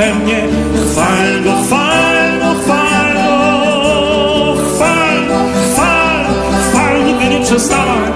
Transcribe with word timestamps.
we 0.00 0.14
mnie, 0.14 0.48
chwal 0.92 1.42
go, 1.44 1.52
chwal 1.64 2.40
go, 2.40 2.50
chwal 2.62 3.14
go, 3.14 4.54
chwal, 4.74 5.18
chwal, 5.72 6.24
chwal, 6.70 7.04
nigdy 7.04 7.28
nie 7.28 7.40
przestawaj. 7.44 8.10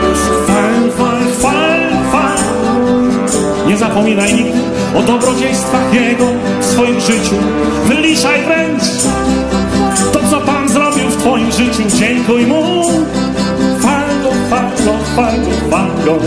Chwal, 0.45 0.75
chwal, 0.95 1.21
chwal, 1.39 1.81
chwal. 2.09 2.39
Nie 3.67 3.77
zapominaj 3.77 4.35
nigdy 4.35 4.61
o 4.95 5.03
dobrodziejstwach 5.03 5.95
Jego 5.95 6.27
w 6.61 6.65
swoim 6.65 7.01
życiu. 7.01 7.37
Wyliczaj 7.87 8.43
wręcz 8.43 8.83
to, 10.13 10.21
co 10.31 10.41
Pan 10.41 10.69
zrobił 10.69 11.09
w 11.09 11.17
Twoim 11.17 11.53
życiu. 11.53 11.83
Dziękuj 11.99 12.47
Mu. 12.47 12.63
Chwal 13.79 14.09
Go, 14.23 14.31
chwal 14.47 14.71
Go, 14.85 14.93
chwal 15.13 15.41
Go, 15.41 15.51
chwal 15.67 15.89
Go. 16.05 16.19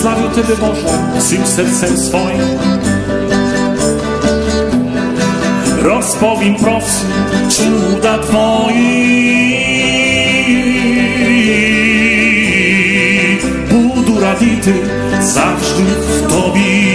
Slawił 0.00 0.28
Tebe 0.28 0.56
Boże 0.56 1.20
swym 1.20 1.46
sercem 1.46 1.96
swoim. 1.96 2.79
Rozpowiem 5.80 6.54
prowcy 6.54 7.06
cuda 7.48 8.18
Twoich. 8.18 9.60
Budu 13.70 14.20
radity 14.20 14.74
zawsze 15.20 15.82
w 15.82 16.26
Tobie. 16.28 16.89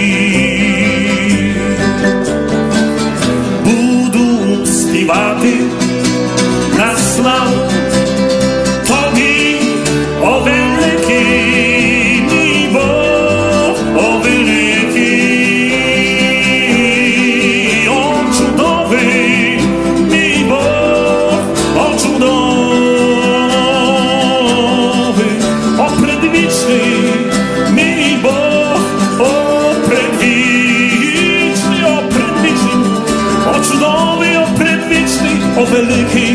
wielki 35.83 36.31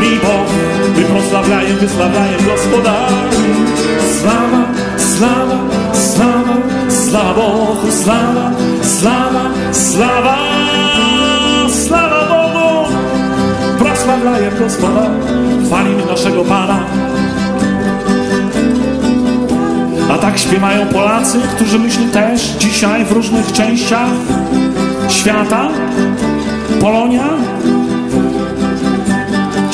mi 0.00 0.16
Bóg. 0.16 0.46
My 0.96 1.02
proslavlajem, 1.04 1.76
wysławlajem 1.76 2.40
Gospoda. 2.46 2.94
Sława, 4.20 4.66
sława, 4.98 5.58
sława, 5.94 6.56
sława 6.88 7.34
Bogu, 7.34 7.92
sława, 8.04 8.50
sława, 8.82 9.50
sława, 9.72 10.38
sława 11.86 12.28
Bogu. 12.28 12.94
Proslavlajem 13.78 14.58
Gospoda, 14.58 15.10
chwalimy 15.66 16.06
naszego 16.06 16.44
Pana. 16.44 16.80
A 20.12 20.18
tak 20.18 20.38
śpiewają 20.38 20.86
Polacy, 20.86 21.38
którzy 21.56 21.78
myślą 21.78 22.08
też 22.08 22.42
dzisiaj 22.42 23.04
w 23.04 23.12
różnych 23.12 23.52
częściach 23.52 24.10
świata. 25.08 25.68
Polonia 26.80 27.24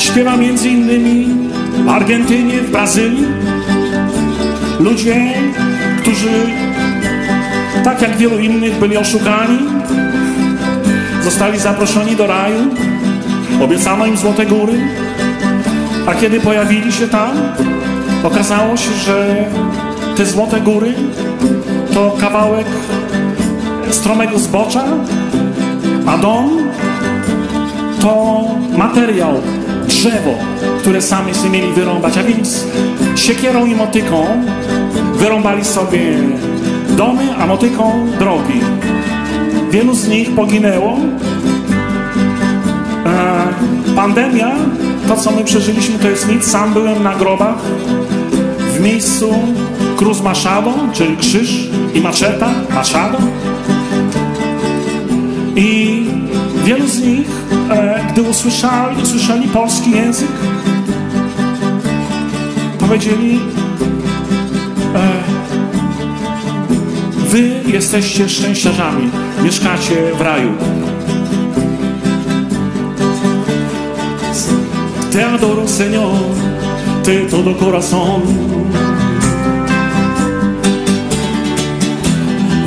śpiewa 0.07 0.37
między 0.37 0.69
innymi 0.69 1.27
w 1.85 1.89
Argentynie, 1.89 2.61
w 2.61 2.71
Brazylii. 2.71 3.25
Ludzie, 4.79 5.15
którzy 6.01 6.31
tak 7.83 8.01
jak 8.01 8.17
wielu 8.17 8.39
innych 8.39 8.79
byli 8.79 8.97
oszukani, 8.97 9.59
zostali 11.23 11.59
zaproszeni 11.59 12.15
do 12.15 12.27
raju, 12.27 12.59
obiecano 13.63 14.05
im 14.05 14.17
złote 14.17 14.45
góry, 14.45 14.73
a 16.07 16.13
kiedy 16.13 16.39
pojawili 16.39 16.91
się 16.91 17.07
tam, 17.07 17.31
okazało 18.23 18.77
się, 18.77 18.91
że 19.05 19.45
te 20.15 20.25
złote 20.25 20.61
góry 20.61 20.93
to 21.93 22.17
kawałek 22.19 22.67
stromego 23.91 24.39
zbocza, 24.39 24.83
a 26.07 26.17
dom 26.17 26.49
to 28.01 28.43
materiał, 28.77 29.41
drzewo, 29.87 30.33
które 30.79 31.01
sami 31.01 31.33
sobie 31.33 31.49
mieli 31.49 31.73
wyrąbać, 31.73 32.17
a 32.17 32.23
więc 32.23 32.65
siekierą 33.15 33.65
i 33.65 33.75
motyką 33.75 34.25
wyrąbali 35.13 35.65
sobie 35.65 36.17
domy, 36.89 37.35
a 37.39 37.47
motyką 37.47 38.07
drogi. 38.19 38.61
Wielu 39.71 39.93
z 39.93 40.07
nich 40.07 40.35
poginęło. 40.35 40.97
E, 43.05 43.47
pandemia, 43.95 44.51
to 45.07 45.17
co 45.17 45.31
my 45.31 45.43
przeżyliśmy, 45.43 45.99
to 45.99 46.09
jest 46.09 46.29
nic. 46.29 46.45
Sam 46.45 46.73
byłem 46.73 47.03
na 47.03 47.15
grobach 47.15 47.57
w 48.77 48.79
miejscu 48.79 49.33
Cruz 49.97 50.21
Machado, 50.21 50.73
czyli 50.93 51.17
krzyż 51.17 51.69
i 51.93 52.01
maczeta, 52.01 52.49
machado. 52.75 53.17
I 55.55 56.03
wielu 56.65 56.87
z 56.87 57.01
nich, 57.01 57.27
gdy 58.17 58.29
usłyszeli, 58.29 59.01
usłyszeli 59.03 59.47
polski 59.47 59.91
język, 59.91 60.31
powiedzieli, 62.79 63.39
e, 64.95 65.37
Wy 67.29 67.61
jesteście 67.67 68.29
szczęściarzami, 68.29 69.09
mieszkacie 69.43 69.95
w 70.17 70.21
raju. 70.21 70.53
Te 75.11 75.31
adoro, 75.31 75.67
Señor, 75.67 76.13
te 77.03 77.29
todo 77.31 77.55
corazón. 77.55 78.21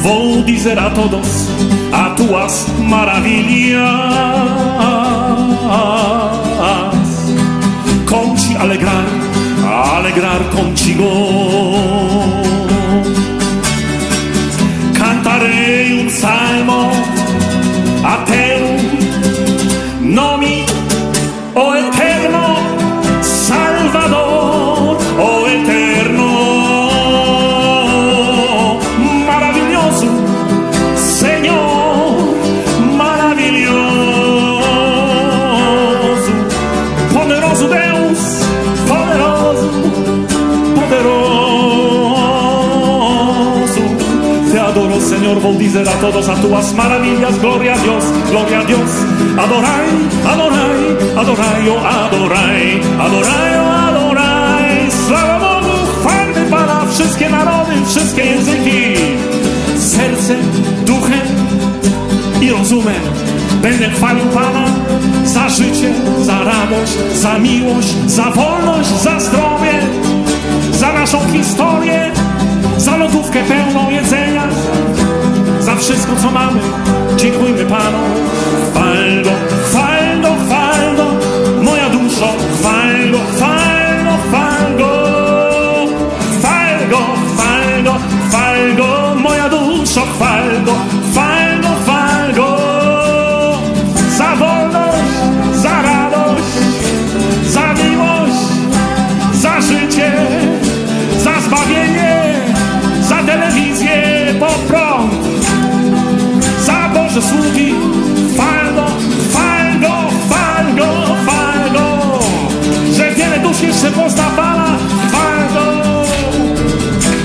Vou 0.02 0.42
dizer 0.44 0.78
a 0.78 0.90
todos 0.90 1.28
a 1.92 2.14
tuas 2.16 2.66
maravilhas. 2.78 4.69
Ci 8.50 8.56
alegrar, 8.56 9.06
alegrar 9.94 10.42
contigo. 10.50 11.08
Cantarei 14.92 15.92
un 16.02 16.10
salmo 16.10 16.90
a 18.02 18.24
te, 18.24 18.49
Señor, 45.60 45.66
vou 45.66 45.66
dizer 45.66 45.88
a 45.88 46.00
todos 46.00 46.28
a 46.28 46.34
tuas 46.36 46.72
maravilhas, 46.72 47.38
glória 47.38 47.74
a 47.74 47.76
Deus, 47.76 48.04
glória 48.30 48.60
a 48.60 48.64
Deus. 48.64 48.90
Adorai, 49.36 49.88
adorai, 50.24 50.96
adorai, 51.16 51.68
oh, 51.68 51.86
adorai, 51.86 52.80
adorai, 52.98 53.52
oh, 53.58 53.88
adorai. 53.88 54.90
Sława 55.06 55.38
Bogu, 55.38 55.76
chwalmy 56.00 56.50
Pana, 56.50 56.86
wszystkie 56.90 57.30
narody, 57.30 57.72
wszystkie 57.86 58.24
języki. 58.24 58.96
Sercem, 59.78 60.40
duchem 60.86 61.28
i 62.40 62.50
rozumem 62.50 63.02
będę 63.62 63.90
chwalił 63.90 64.26
Pana 64.26 64.64
za 65.24 65.48
życie, 65.48 65.92
za 66.22 66.38
radość, 66.44 66.92
za 67.14 67.38
miłość, 67.38 67.94
za 68.06 68.24
wolność, 68.30 68.88
za 69.02 69.20
zdrowie, 69.20 69.72
za 70.72 70.92
naszą 70.92 71.18
historię, 71.32 72.12
za 72.78 72.96
lodówkę 72.96 73.44
pełną 73.44 73.90
jedzenia, 73.90 74.48
za 75.70 75.76
wszystko, 75.76 76.12
co 76.22 76.30
mamy. 76.30 76.60
Dziękujmy 77.16 77.64
Panu. 77.64 77.98
Chwal 78.72 79.22
Go, 79.24 79.30
chwal 79.70 80.20
Go, 80.22 80.28
chwal 80.46 80.96
Go, 80.96 81.04
moja 81.62 81.88
duszo, 81.90 82.26
chwal 82.60 83.10
Go, 83.12 83.18
chwal 83.36 84.04
Go, 84.04 84.16
chwal 84.30 84.76
Go. 84.78 84.90
Chwal 86.40 86.88
Go, 86.90 86.98
chwal 87.36 87.84
Go, 87.84 87.94
chwal 88.30 88.76
Go, 88.76 89.14
moja 89.20 89.48
duszo, 89.48 90.00
chwal 90.18 90.64
dusz 114.00 114.12
jeszcze 114.12 114.22
pozna 114.22 114.24
Pana. 114.36 114.78
Chwal 115.08 115.48
Go, 115.54 116.04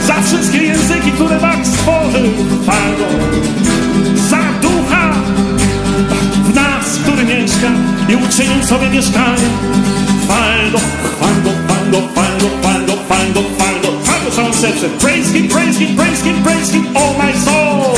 za 0.08 0.22
wszystkie 0.22 0.58
języki, 0.58 1.12
które 1.12 1.40
Bóg 1.40 1.66
stworzył. 1.66 2.32
Chwal 2.64 2.92
Go, 2.98 3.08
za 4.30 4.38
ducha 4.62 5.14
w 6.44 6.56
nas, 6.56 7.00
który 7.04 7.24
mieszka 7.24 7.68
i 8.10 8.16
uczynił 8.16 8.64
sobie 8.64 8.90
mieszkanie. 8.90 9.50
Chwal 10.24 10.72
Go, 10.72 10.78
chwal 10.78 11.44
Go, 11.44 11.50
chwal 11.50 11.92
Go, 11.92 12.08
chwal 12.08 12.38
Go, 12.40 12.48
chwal 12.62 12.86
Go, 12.86 12.94
chwal 12.94 13.34
Go, 13.34 13.42
chwal 13.58 13.82
Go, 13.82 14.04
chwal 14.04 14.26
Go 14.26 14.32
całym 14.32 14.54
sercem. 14.54 14.90
Praise 15.00 15.34
Him, 15.34 15.48
praise 15.48 15.80
Him, 15.80 15.96
praise 15.96 16.24
Him, 16.24 16.44
praise 16.44 16.72
Him, 16.74 16.98
all 16.98 17.14
my 17.14 17.34
soul. 17.46 17.96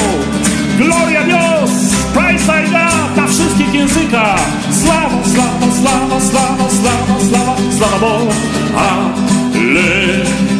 Gloria 0.77 1.23
Dios, 1.23 1.71
praise 2.13 2.45
Thy 2.45 2.63
God 2.71 3.17
na 3.17 3.27
wszystkich 3.27 3.73
językach. 3.73 4.39
Sława, 4.83 5.17
sława, 5.35 5.66
sława, 5.81 6.19
sława, 6.21 6.69
sława, 6.69 7.15
sława, 7.29 7.55
sława 7.77 7.99
Bogu. 7.99 8.31
Ale, 8.75 9.89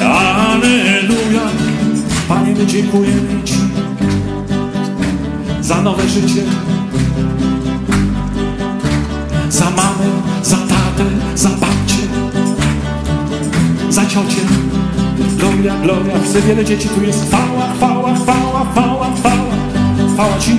aleluja. 0.01 1.41
Panie, 2.27 2.53
my 2.57 2.65
dziękujemy 2.65 3.43
Ci 3.45 3.53
za 5.67 5.81
nowe 5.81 6.09
życie, 6.09 6.43
za 9.49 9.65
mamę, 9.65 10.09
za 10.43 10.57
tatę, 10.57 11.05
za 11.35 11.49
babcię, 11.49 12.03
za 13.89 14.05
ciocię. 14.05 14.41
Gloria, 15.37 15.73
gloria, 15.83 16.19
chcę 16.25 16.41
wiele 16.41 16.65
dzieci, 16.65 16.89
tu 16.89 17.03
jest 17.03 17.27
chwała, 17.27 17.73
chwała, 17.75 18.13
chwała, 18.13 18.65
chwała, 18.71 19.07
chwała, 19.15 19.55
chwała 20.13 20.39
Ci. 20.39 20.57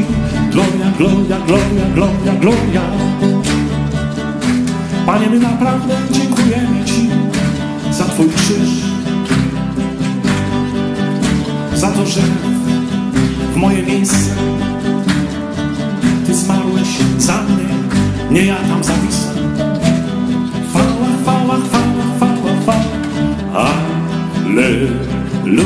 Gloria, 0.50 0.92
gloria, 0.98 1.38
gloria, 1.46 1.84
gloria, 1.94 2.32
gloria. 2.40 3.27
Panie, 5.08 5.26
my 5.30 5.38
naprawdę 5.38 5.94
dziękujemy 6.10 6.84
Ci 6.84 7.10
za 7.90 8.04
Twój 8.04 8.28
krzyż, 8.28 8.68
za 11.74 11.90
to, 11.90 12.06
że 12.06 12.20
w 13.52 13.56
moje 13.56 13.82
miejsce 13.82 14.34
Ty 16.26 16.34
zmarłeś 16.34 16.88
za 17.18 17.42
mnie, 17.42 17.74
nie 18.30 18.44
ja 18.46 18.56
tam 18.56 18.84
zawisłem. 18.84 19.36
Chwała, 20.68 21.08
chwała, 21.22 21.56
chwała, 21.56 22.04
chwała, 22.16 22.52
chwała. 22.62 22.84
Alleluja, 24.44 25.62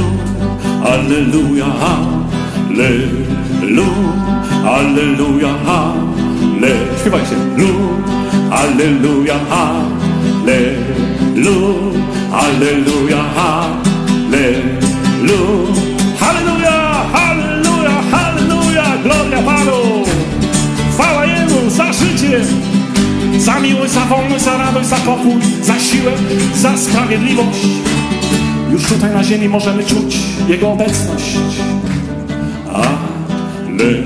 alleluja, 0.85 1.67
alleluja, 2.71 3.87
alleluja, 4.65 5.55
alle. 5.67 6.71
Śpiewajcie. 7.01 7.37
Lu, 7.57 7.67
alleluja, 8.53 9.37
alleluja, 9.51 10.21
alleluja, 12.33 13.23
alleluja, 13.49 14.03
halleluja, 16.21 16.77
halleluja, 17.13 17.95
halleluja, 18.11 18.87
gloria 19.03 19.43
Panu. 19.43 20.05
Chwała 20.93 21.27
Jemu 21.27 21.71
za 21.71 21.93
życie, 21.93 22.41
za 23.39 23.61
miłość, 23.61 23.93
za 23.93 24.01
wolność, 24.01 24.45
za 24.45 24.59
radość, 24.59 24.89
za 24.89 24.97
pokój, 24.97 25.43
za 25.63 25.79
siłę, 25.79 26.13
za 26.55 26.77
sprawiedliwość. 26.77 27.67
Już 28.73 28.83
tutaj 28.83 29.11
na 29.11 29.25
ziemi 29.25 29.49
możemy 29.49 29.85
czuć 29.85 30.19
Jego 30.49 30.73
obecność. 30.73 31.37
Alleluja, 32.73 34.03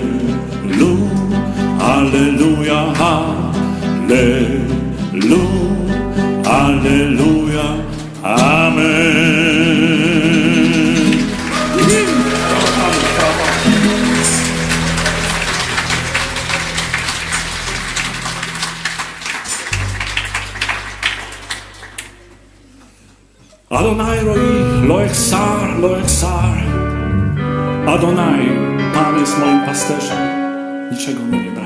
alleluja, 1.81 2.76
alleluja, 2.76 3.56
amen. 8.23 9.07
Adonai 23.69 24.21
roi, 24.25 24.87
lo 24.87 25.01
echsar, 25.01 25.79
lo 25.81 25.99
echsar. 25.99 26.63
Adonai, 27.87 28.49
Pan 28.95 29.19
jest 29.21 29.39
moim 29.39 29.61
pasterzem, 29.67 30.19
niczego 30.93 31.23
mi 31.23 31.39
nie 31.39 31.51
braknie. 31.51 31.66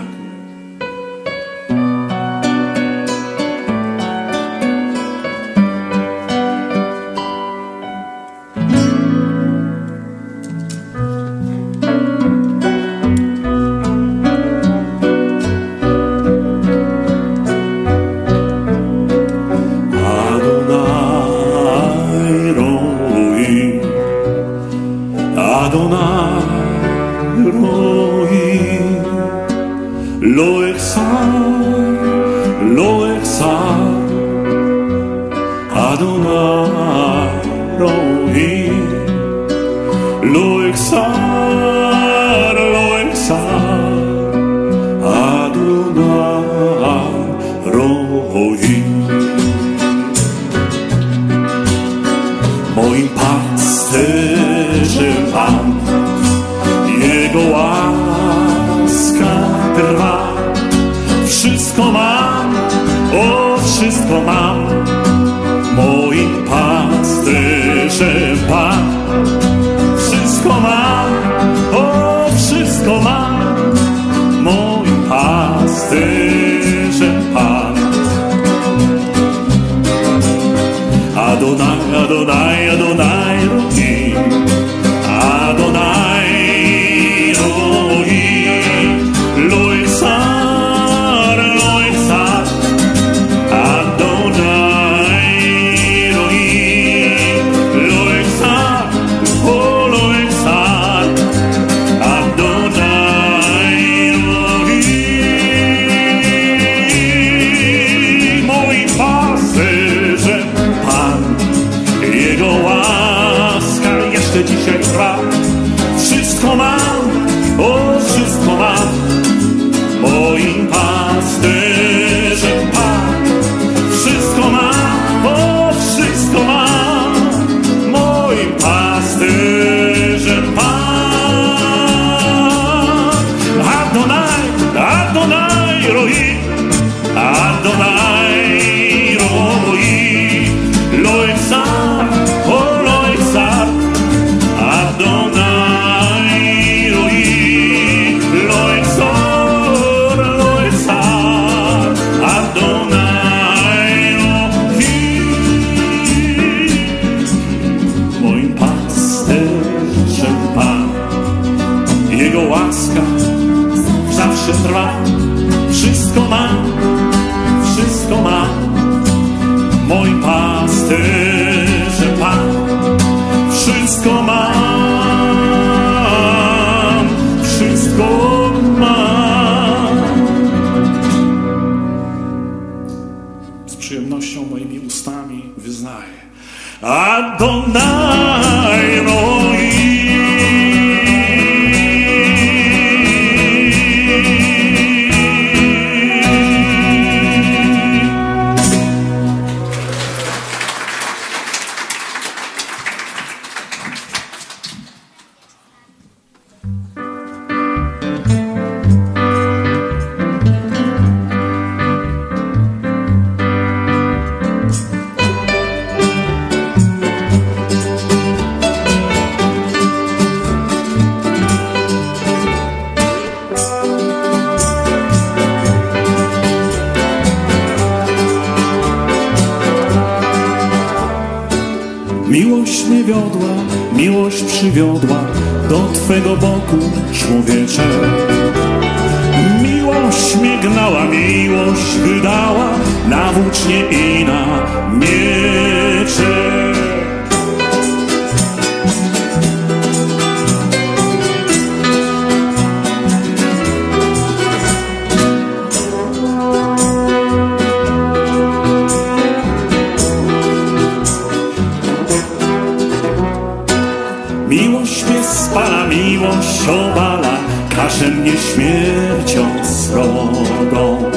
mnie 265.10 265.24
spala, 265.24 265.86
miłość 265.86 266.68
obala, 266.68 267.36
każe 267.76 268.08
mnie 268.08 268.32
śmiercią 268.32 269.64
srogą. 269.64 271.10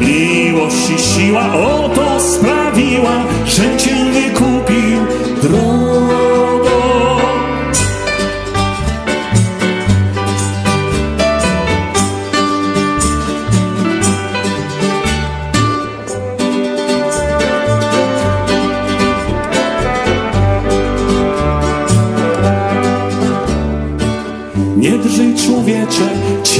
Miłość 0.00 0.90
i 0.96 0.98
siła 0.98 1.54
oto 1.54 2.20
sprawiła, 2.20 3.24
że 3.46 3.76
cię 3.76 3.94
wykupił. 4.12 4.89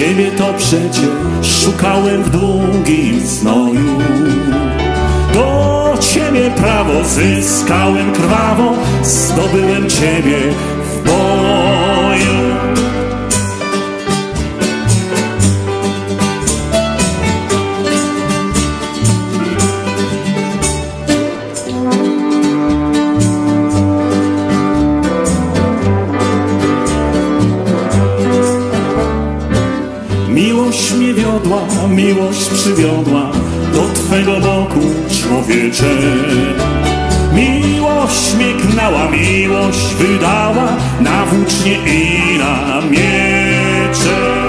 Ciebie 0.00 0.30
to 0.30 0.54
przecież 0.58 1.62
szukałem 1.64 2.22
w 2.22 2.30
długim 2.30 3.20
znoju. 3.20 3.98
Do 5.34 5.94
Ciebie 6.00 6.50
prawo 6.50 7.04
zyskałem 7.04 8.12
krwawo, 8.12 8.74
zdobyłem 9.02 9.90
Ciebie 9.90 10.38
w 10.84 11.02
boju. 11.04 12.49
miłość 32.14 32.48
przywiodła 32.48 33.30
do 33.72 33.88
Twego 33.94 34.40
boku, 34.40 34.80
człowiecze. 35.20 35.96
Miłość 37.34 38.34
miegnęła, 38.38 39.10
miłość 39.10 39.94
wydała 39.94 40.76
na 41.00 41.26
włócznie 41.26 41.72
i 41.72 42.38
na 42.38 42.80
miecze. 42.90 44.39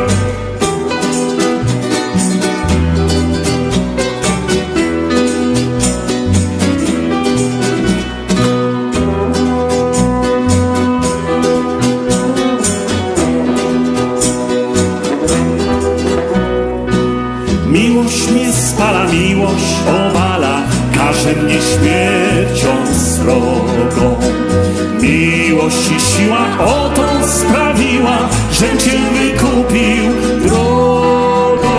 ci 25.92 26.00
siła 26.00 26.48
oto 26.66 27.28
sprawiła, 27.28 28.18
że 28.52 28.78
cię 28.78 29.00
wykupił 29.14 30.14
drogo. 30.42 31.72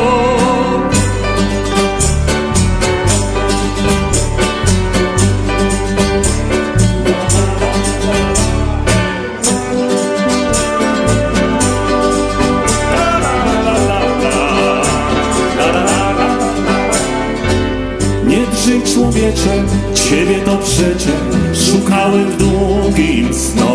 Nie 18.27 18.47
drży 18.47 18.95
człowiecze, 18.95 19.65
ciebie 19.95 20.39
to 20.45 20.57
przeczę, 20.57 21.13
szukałem 21.55 22.31
w 22.31 22.37
długim 22.37 23.35
snu. 23.35 23.72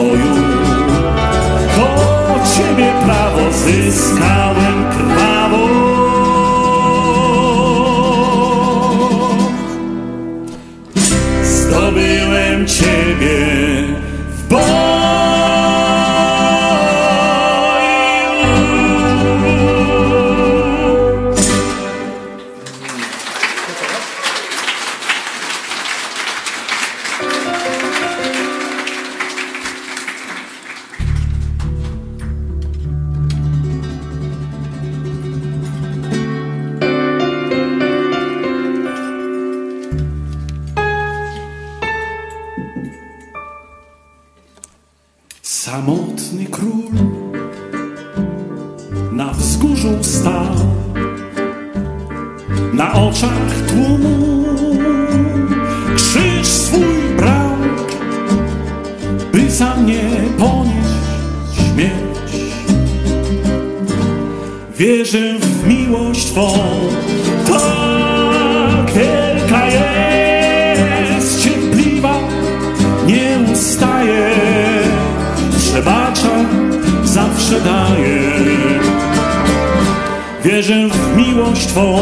Wierzę 80.44 80.88
w 80.88 81.18
miłość 81.18 81.68
Twą. 81.68 81.98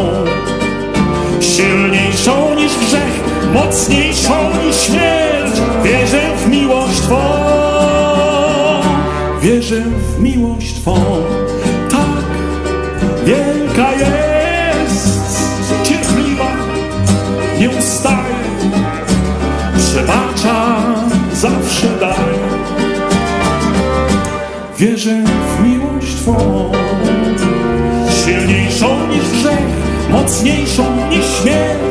Silniejszą 1.39 2.55
niż 2.55 2.77
grzech 2.77 3.23
Mocniejszą 3.53 4.33
niż 4.65 4.75
śmierć. 4.75 5.61
Wierzę 5.83 6.21
w 6.37 6.49
miłość 6.49 6.99
Twą. 7.01 7.21
Wierzę 9.41 9.81
w 9.81 10.19
miłość 10.19 10.73
Twą. 10.73 10.95
Tak 11.89 12.25
wielka 13.25 13.91
jest 13.91 15.19
Cierpliwa 15.83 16.51
Nieustanna 17.59 18.24
mocniejszą 30.35 31.09
niż 31.09 31.25
śmierć. 31.25 31.84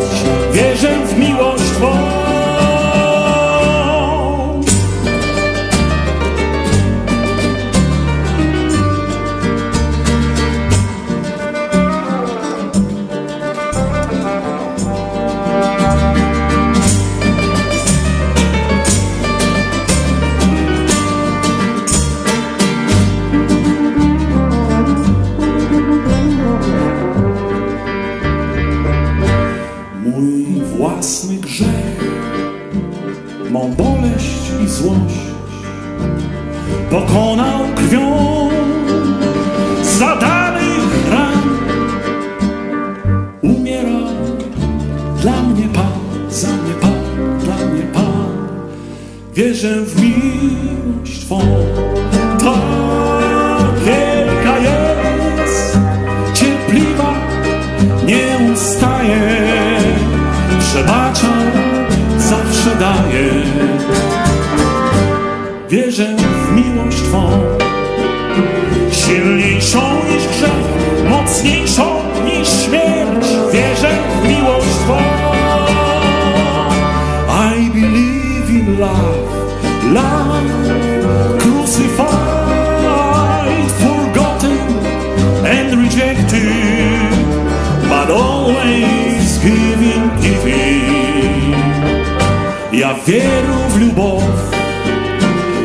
веру 93.07 93.55
в 93.69 93.79
любовь 93.79 94.23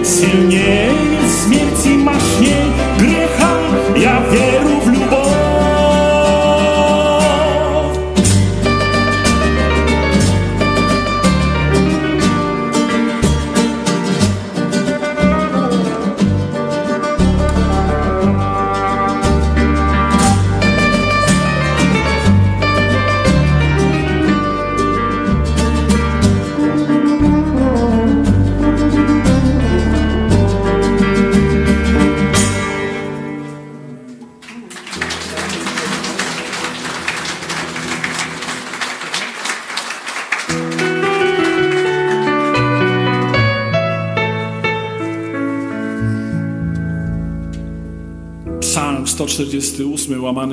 сильнее. 0.04 0.99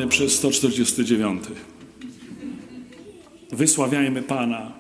Przez 0.09 0.35
149. 0.35 1.43
Wysławiajmy 3.53 4.23
Pana, 4.23 4.73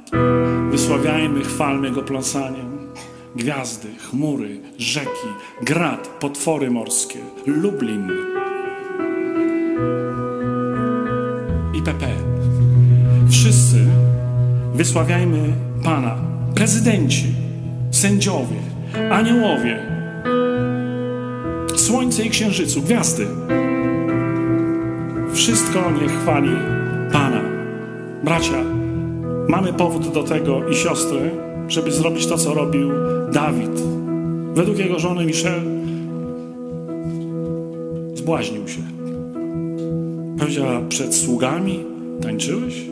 wysławiajmy, 0.70 1.44
chwalmy 1.44 1.90
Go 1.90 2.02
pląsaniem. 2.02 2.78
Gwiazdy, 3.36 3.88
chmury, 3.98 4.60
rzeki, 4.78 5.28
grad, 5.62 6.08
potwory 6.08 6.70
morskie, 6.70 7.18
Lublin, 7.46 8.10
IPP. 11.74 12.06
Wszyscy 13.30 13.76
wysławiajmy 14.74 15.52
Pana, 15.84 16.16
prezydenci, 16.54 17.26
sędziowie, 17.90 18.60
aniołowie, 19.10 19.78
słońce 21.76 22.24
i 22.24 22.30
księżycu, 22.30 22.82
gwiazdy. 22.82 23.26
Wszystko 25.46 25.90
niech 26.00 26.12
chwali 26.22 26.50
Pana. 27.12 27.40
Bracia, 28.24 28.64
mamy 29.48 29.72
powód 29.72 30.12
do 30.12 30.22
tego 30.22 30.68
i 30.68 30.74
siostry, 30.74 31.30
żeby 31.68 31.92
zrobić 31.92 32.26
to, 32.26 32.38
co 32.38 32.54
robił 32.54 32.90
Dawid. 33.32 33.82
Według 34.54 34.78
jego 34.78 34.98
żony 34.98 35.26
Michelle 35.26 35.62
zbłaźnił 38.14 38.68
się. 38.68 38.80
Powiedziała, 40.38 40.80
przed 40.88 41.14
sługami 41.14 41.85
tańczyłeś? 42.22 42.87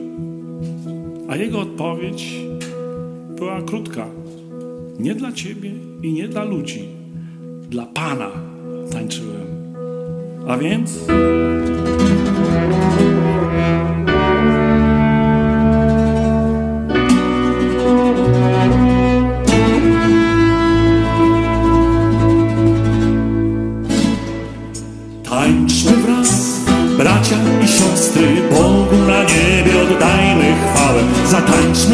A 1.28 1.36
jego 1.36 1.60
odpowiedź 1.60 2.40
była 3.36 3.62
krótka. 3.62 4.06
Nie 4.98 5.14
dla 5.14 5.32
ciebie 5.32 5.70
i 6.02 6.12
nie 6.12 6.28
dla 6.28 6.44
ludzi. 6.44 6.88
Dla 7.70 7.86
Pana 7.86 8.30
tańczyłem. 8.92 9.46
A 10.48 10.58
więc... 10.58 10.98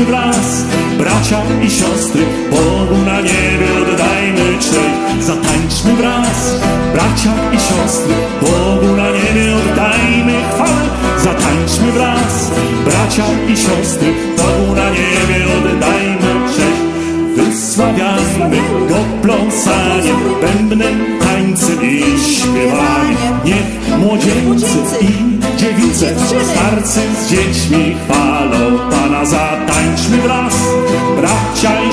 Zatańczmy 0.01 0.17
wraz, 0.17 0.65
bracia 0.99 1.43
i 1.63 1.71
siostry, 1.71 2.23
Bogu 2.51 3.05
na 3.07 3.21
niebie 3.21 3.67
oddajmy 3.83 4.59
cześć. 4.59 5.27
Zatańczmy 5.27 5.97
wraz, 5.97 6.55
bracia 6.93 7.33
i 7.53 7.57
siostry, 7.57 8.15
Bogu 8.41 8.97
na 8.97 9.11
niebie 9.11 9.55
oddajmy 9.57 10.33
chwałę. 10.55 10.83
Zatańczmy 11.25 11.93
wraz, 11.93 12.51
bracia 12.85 13.25
i 13.49 13.57
siostry, 13.57 14.13
Bogu 14.37 14.75
na 14.75 14.91
niebie 14.91 15.47
oddajmy 15.59 16.49
cześć. 16.57 16.81
Wysławiajmy 17.37 18.61
Go 18.89 18.97
pląsaniem, 19.23 20.17
bębnem, 20.41 21.19
tańcem 21.21 21.83
i 21.83 22.03
śpiewaniem. 22.21 23.41
Niech 23.45 23.99
młodzieńcy 23.99 24.67
i 25.01 25.40
dziewice, 25.61 26.15
starcy 26.45 27.01
z 27.21 27.31
dziećmi 27.31 27.97
chwalą 28.05 28.91
Pana. 28.91 29.25
Zatańczmy 29.25 30.17
wraz, 30.17 30.55
bracia 31.17 31.83
i 31.85 31.93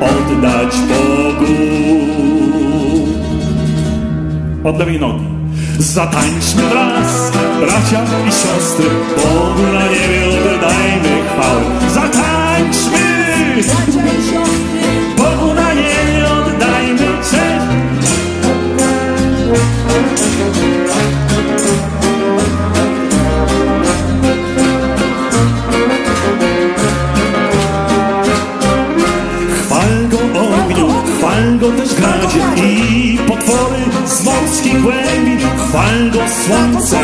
oddać 0.00 0.76
Bogu. 0.88 1.54
Od 4.64 4.78
lewej 4.78 5.00
nogi. 5.00 5.24
Zatańczmy 5.78 6.62
wraz, 6.62 7.32
bracia 7.60 8.04
i 8.28 8.32
siostry, 8.32 8.84
Bogu 9.16 9.72
na 9.72 9.82
niebie 9.82 10.26
oddajmy 10.28 11.22
chwałę. 11.28 11.62
Zatańczmy, 11.94 13.00
Bracia 13.54 14.39
gradzie 32.34 32.66
i 32.66 33.18
potwory 33.18 33.82
z 34.06 34.24
morskich 34.24 34.82
głębi. 34.82 35.44
Chwal 35.58 36.10
go 36.10 36.18
słońce 36.46 36.98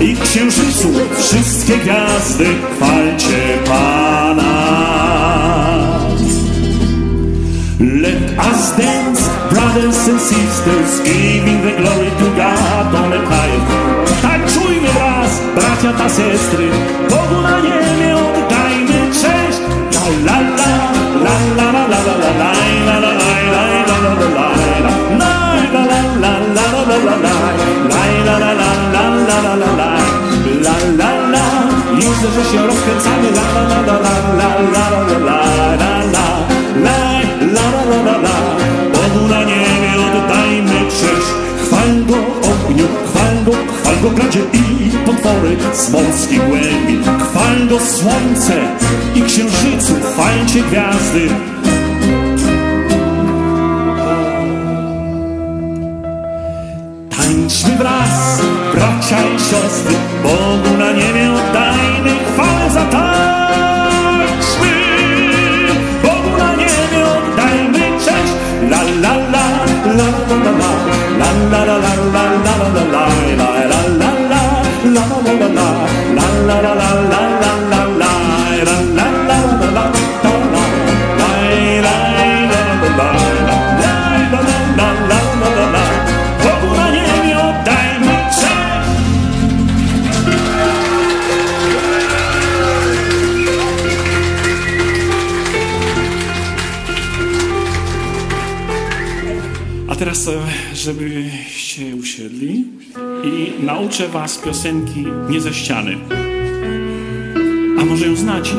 i 0.00 0.16
księżycu, 0.16 0.88
wszystkie 1.18 1.76
gwiazdy, 1.76 2.46
chwalcie 2.76 3.58
Pana. 3.66 4.80
Let 7.80 8.30
us 8.38 8.76
dance, 8.76 9.30
brothers 9.50 10.08
and 10.08 10.20
sisters, 10.20 11.02
giving 11.04 11.62
the 11.62 11.82
glory 11.82 12.10
to 12.18 12.24
God 12.36 12.94
on 12.94 13.10
the 13.10 13.18
highest. 13.18 14.22
Tańczujmy 14.22 14.88
wraz, 14.88 15.30
bracia 15.54 15.92
ta 15.92 16.08
sestry, 16.08 16.68
Bogu 17.10 17.42
na 17.42 17.60
niebie 17.60 18.16
oddajmy 18.16 19.12
cześć. 19.12 19.60
La 20.26 20.40
la 20.40 20.50
la 20.60 21.24
la 21.24 21.36
la 21.56 21.72
la 21.72 21.86
la 21.86 21.98
la 21.98 22.22
la 22.22 22.52
la 22.86 22.98
la 22.98 23.10
la 23.10 23.10
la 23.10 23.34
la 23.40 23.98
la 23.98 24.28
la 24.34 24.59
la 27.06 27.16
la 27.16 27.32
la 27.40 27.50
la 27.52 28.10
la 28.26 28.38
la 28.38 28.38
la 28.38 28.52
la 28.52 28.64
la 28.64 29.14
la 29.20 29.36
la 29.36 29.54
la 29.56 29.70
la 29.70 29.90
la 30.64 30.74
la 31.00 31.10
la 31.34 31.46
Widzę, 31.96 32.28
że 32.36 32.44
się 32.50 32.66
rozkręcamy 32.66 33.30
la 33.38 33.46
la 33.54 33.62
la 33.70 33.80
la 33.88 33.96
la 34.02 34.16
la 34.38 34.50
la 34.74 34.86
la 34.90 35.14
la 35.26 35.38
la 35.80 35.92
la 35.92 36.26
la 36.84 36.98
la 37.56 37.68
la 37.90 37.98
la 38.06 38.16
la 38.26 38.36
Bogu 38.92 39.28
na 39.28 39.40
niebie 39.44 39.92
oddajmy 40.18 40.80
cześć 40.90 41.28
Chwal 41.64 42.04
go 42.08 42.16
ogniu, 42.50 42.86
chwal 43.06 43.44
go, 43.44 43.52
chwal 43.52 43.96
go 44.02 44.10
gradzie 44.10 44.40
i 44.52 44.90
potwory 45.06 45.56
z 45.72 45.90
morskich 45.90 46.48
głębi 46.48 46.98
Chwal 47.04 47.68
go 47.68 47.78
słońce 47.80 48.56
i 49.14 49.22
księżycu, 49.22 49.94
chwalcie 50.12 50.60
gwiazdy 50.62 51.28
Bırak 58.72 59.02
şanssızlık 59.10 60.00
boluna 60.24 60.89
nauczę 103.90 104.08
was 104.08 104.38
piosenki 104.38 105.06
nie 105.30 105.40
ze 105.40 105.54
ściany. 105.54 105.96
A 107.80 107.84
może 107.84 108.06
ją 108.06 108.16
znacie? 108.16 108.54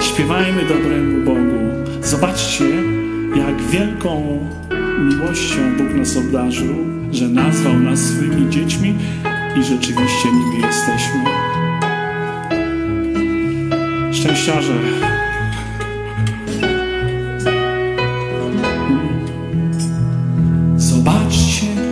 Śpiewajmy 0.00 0.62
dobremu 0.64 1.24
Bogu. 1.24 1.84
Zobaczcie, 2.02 2.64
jak 3.36 3.62
wielką 3.62 4.38
miłością 4.98 5.76
Bóg 5.78 5.94
nas 5.94 6.16
obdarzył, 6.16 6.76
że 7.12 7.28
nazwał 7.28 7.74
nas 7.74 7.98
swymi 7.98 8.50
dziećmi 8.50 8.94
i 9.56 9.64
rzeczywiście 9.64 10.28
nimi 10.32 10.62
jesteśmy. 10.66 11.24
Szczęściarze. 14.12 15.19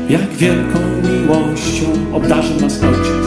Jak 0.09 0.29
wielką 0.29 0.79
miłością 1.03 1.87
obdarzył 2.13 2.61
nas 2.61 2.83
Ojciec. 2.83 3.27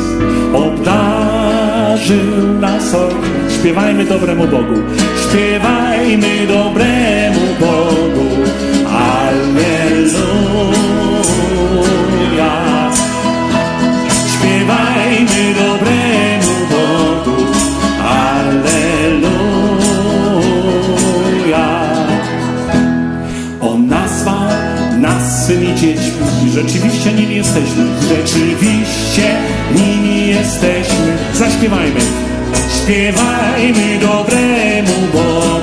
Obdarzył 0.53 2.17
nas 2.59 2.95
Ojciec. 2.95 3.59
Śpiewajmy 3.59 4.05
dobremu 4.05 4.47
Bogu. 4.47 4.75
Śpiewajmy 5.29 6.47
dobremu 6.47 7.30
rzeczywiście 26.61 27.13
nimi 27.13 27.35
jesteśmy. 27.35 27.85
Rzeczywiście 28.09 29.35
nimi 29.75 30.27
jesteśmy. 30.27 31.17
Zaśpiewajmy. 31.33 31.99
Śpiewajmy 32.83 33.99
dobremu 33.99 35.07
Bogu. 35.13 35.60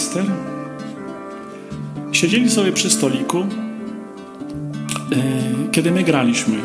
Ester, 0.00 0.24
siedzieli 2.12 2.50
sobie 2.50 2.72
przy 2.72 2.90
stoliku, 2.90 3.38
e, 3.38 3.46
kiedy 5.72 5.90
my 5.90 6.02
graliśmy. 6.02 6.56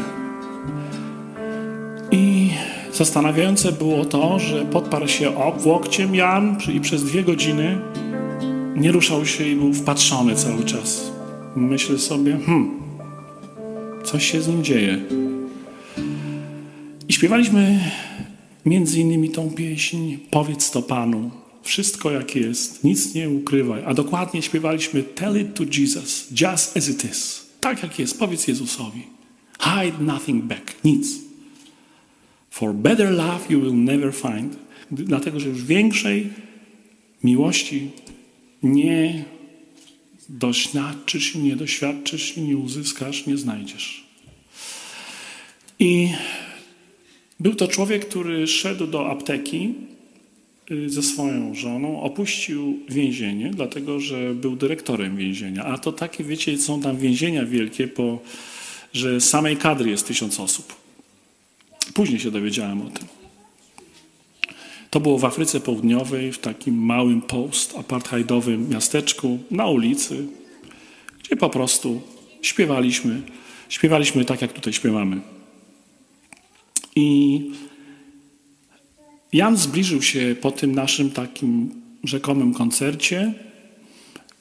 I 2.11 2.49
zastanawiające 2.93 3.71
było 3.71 4.05
to, 4.05 4.39
że 4.39 4.65
podparł 4.65 5.07
się 5.07 5.37
ob 5.37 5.65
łokciem 5.65 6.15
Jan 6.15 6.57
i 6.73 6.79
przez 6.79 7.03
dwie 7.03 7.23
godziny 7.23 7.77
nie 8.75 8.91
ruszał 8.91 9.25
się 9.25 9.47
i 9.47 9.55
był 9.55 9.73
wpatrzony 9.73 10.35
cały 10.35 10.63
czas. 10.63 11.11
Myślę 11.55 11.97
sobie, 11.97 12.37
hmm, 12.45 12.71
coś 14.03 14.31
się 14.31 14.41
z 14.41 14.47
nim 14.47 14.63
dzieje. 14.63 14.97
I 17.09 17.13
śpiewaliśmy 17.13 17.79
między 18.65 18.99
innymi 18.99 19.29
tą 19.29 19.49
pieśń 19.49 20.17
Powiedz 20.31 20.71
to 20.71 20.81
Panu, 20.81 21.44
wszystko 21.65 22.11
jak 22.11 22.35
jest, 22.35 22.83
nic 22.83 23.13
nie 23.13 23.29
ukrywaj. 23.29 23.83
A 23.85 23.93
dokładnie 23.93 24.41
śpiewaliśmy 24.41 25.03
Tell 25.03 25.41
it 25.41 25.53
to 25.53 25.63
Jesus, 25.77 26.27
just 26.41 26.77
as 26.77 26.89
it 26.89 27.05
is. 27.11 27.45
Tak 27.59 27.83
jak 27.83 27.99
jest, 27.99 28.19
powiedz 28.19 28.47
Jezusowi. 28.47 29.01
Hide 29.59 30.03
nothing 30.03 30.43
back, 30.43 30.83
nic. 30.83 31.07
For 32.49 32.73
better 32.73 33.11
love 33.11 33.39
you 33.49 33.61
will 33.61 33.75
never 33.75 34.13
find. 34.13 34.57
Dlatego, 34.91 35.39
że 35.39 35.49
już 35.49 35.63
większej 35.63 36.29
miłości 37.23 37.91
nie 38.63 39.25
doświadczysz 40.29 41.35
nie 41.35 41.55
doświadczysz 41.55 42.37
nie 42.37 42.57
uzyskasz, 42.57 43.25
nie 43.25 43.37
znajdziesz. 43.37 44.05
I 45.79 46.09
był 47.39 47.55
to 47.55 47.67
człowiek, 47.67 48.05
który 48.05 48.47
szedł 48.47 48.87
do 48.87 49.11
apteki 49.11 49.73
ze 50.87 51.03
swoją 51.03 51.55
żoną 51.55 52.01
opuścił 52.01 52.79
więzienie, 52.89 53.51
dlatego 53.53 53.99
że 53.99 54.33
był 54.33 54.55
dyrektorem 54.55 55.17
więzienia. 55.17 55.65
A 55.65 55.77
to 55.77 55.91
takie, 55.91 56.23
wiecie, 56.23 56.57
są 56.57 56.81
tam 56.81 56.97
więzienia 56.97 57.45
wielkie, 57.45 57.87
bo, 57.87 58.19
że 58.93 59.21
samej 59.21 59.57
kadry 59.57 59.89
jest 59.89 60.07
tysiąc 60.07 60.39
osób. 60.39 60.75
Później 61.93 62.19
się 62.19 62.31
dowiedziałem 62.31 62.81
o 62.81 62.89
tym. 62.89 63.07
To 64.89 64.99
było 64.99 65.17
w 65.17 65.25
Afryce 65.25 65.59
Południowej, 65.59 66.31
w 66.31 66.39
takim 66.39 66.85
małym 66.85 67.21
post-apartheidowym 67.21 68.69
miasteczku 68.69 69.39
na 69.51 69.67
ulicy, 69.67 70.27
gdzie 71.23 71.35
po 71.35 71.49
prostu 71.49 72.01
śpiewaliśmy. 72.41 73.21
Śpiewaliśmy 73.69 74.25
tak, 74.25 74.41
jak 74.41 74.53
tutaj 74.53 74.73
śpiewamy. 74.73 75.21
I 76.95 77.41
Jan 79.35 79.57
zbliżył 79.57 80.01
się 80.01 80.35
po 80.41 80.51
tym 80.51 80.75
naszym 80.75 81.11
takim 81.11 81.69
rzekomym 82.03 82.53
koncercie 82.53 83.33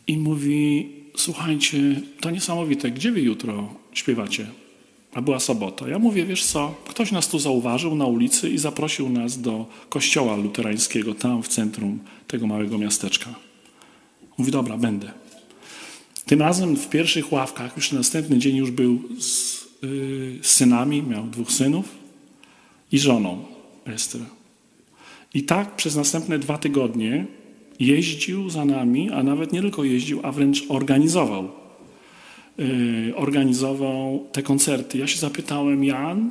i 0.06 0.16
mówi: 0.16 0.88
Słuchajcie, 1.16 1.78
to 2.20 2.30
niesamowite, 2.30 2.90
gdzie 2.90 3.12
wy 3.12 3.20
jutro 3.20 3.74
śpiewacie? 3.92 4.46
A 5.14 5.22
była 5.22 5.40
sobota. 5.40 5.88
Ja 5.88 5.98
mówię, 5.98 6.24
wiesz 6.24 6.44
co, 6.44 6.74
ktoś 6.88 7.12
nas 7.12 7.28
tu 7.28 7.38
zauważył 7.38 7.94
na 7.94 8.06
ulicy 8.06 8.50
i 8.50 8.58
zaprosił 8.58 9.08
nas 9.08 9.40
do 9.40 9.66
kościoła 9.88 10.36
luterańskiego, 10.36 11.14
tam 11.14 11.42
w 11.42 11.48
centrum 11.48 11.98
tego 12.26 12.46
małego 12.46 12.78
miasteczka. 12.78 13.34
Mówi, 14.38 14.52
dobra, 14.52 14.76
będę. 14.76 15.12
Tym 16.26 16.40
razem 16.40 16.76
w 16.76 16.88
pierwszych 16.88 17.32
ławkach, 17.32 17.76
już 17.76 17.92
następny 17.92 18.38
dzień 18.38 18.56
już 18.56 18.70
był 18.70 19.02
z, 19.18 19.64
yy, 19.82 20.38
z 20.42 20.50
synami, 20.50 21.02
miał 21.02 21.26
dwóch 21.26 21.52
synów 21.52 21.88
i 22.92 22.98
żoną 22.98 23.44
Ester. 23.86 24.20
I 25.34 25.42
tak 25.42 25.76
przez 25.76 25.96
następne 25.96 26.38
dwa 26.38 26.58
tygodnie 26.58 27.26
jeździł 27.80 28.50
za 28.50 28.64
nami, 28.64 29.10
a 29.10 29.22
nawet 29.22 29.52
nie 29.52 29.60
tylko 29.60 29.84
jeździł, 29.84 30.20
a 30.22 30.32
wręcz 30.32 30.64
organizował. 30.68 31.48
Yy, 32.58 33.16
organizował 33.16 34.26
te 34.32 34.42
koncerty. 34.42 34.98
Ja 34.98 35.06
się 35.06 35.18
zapytałem, 35.18 35.84
Jan, 35.84 36.30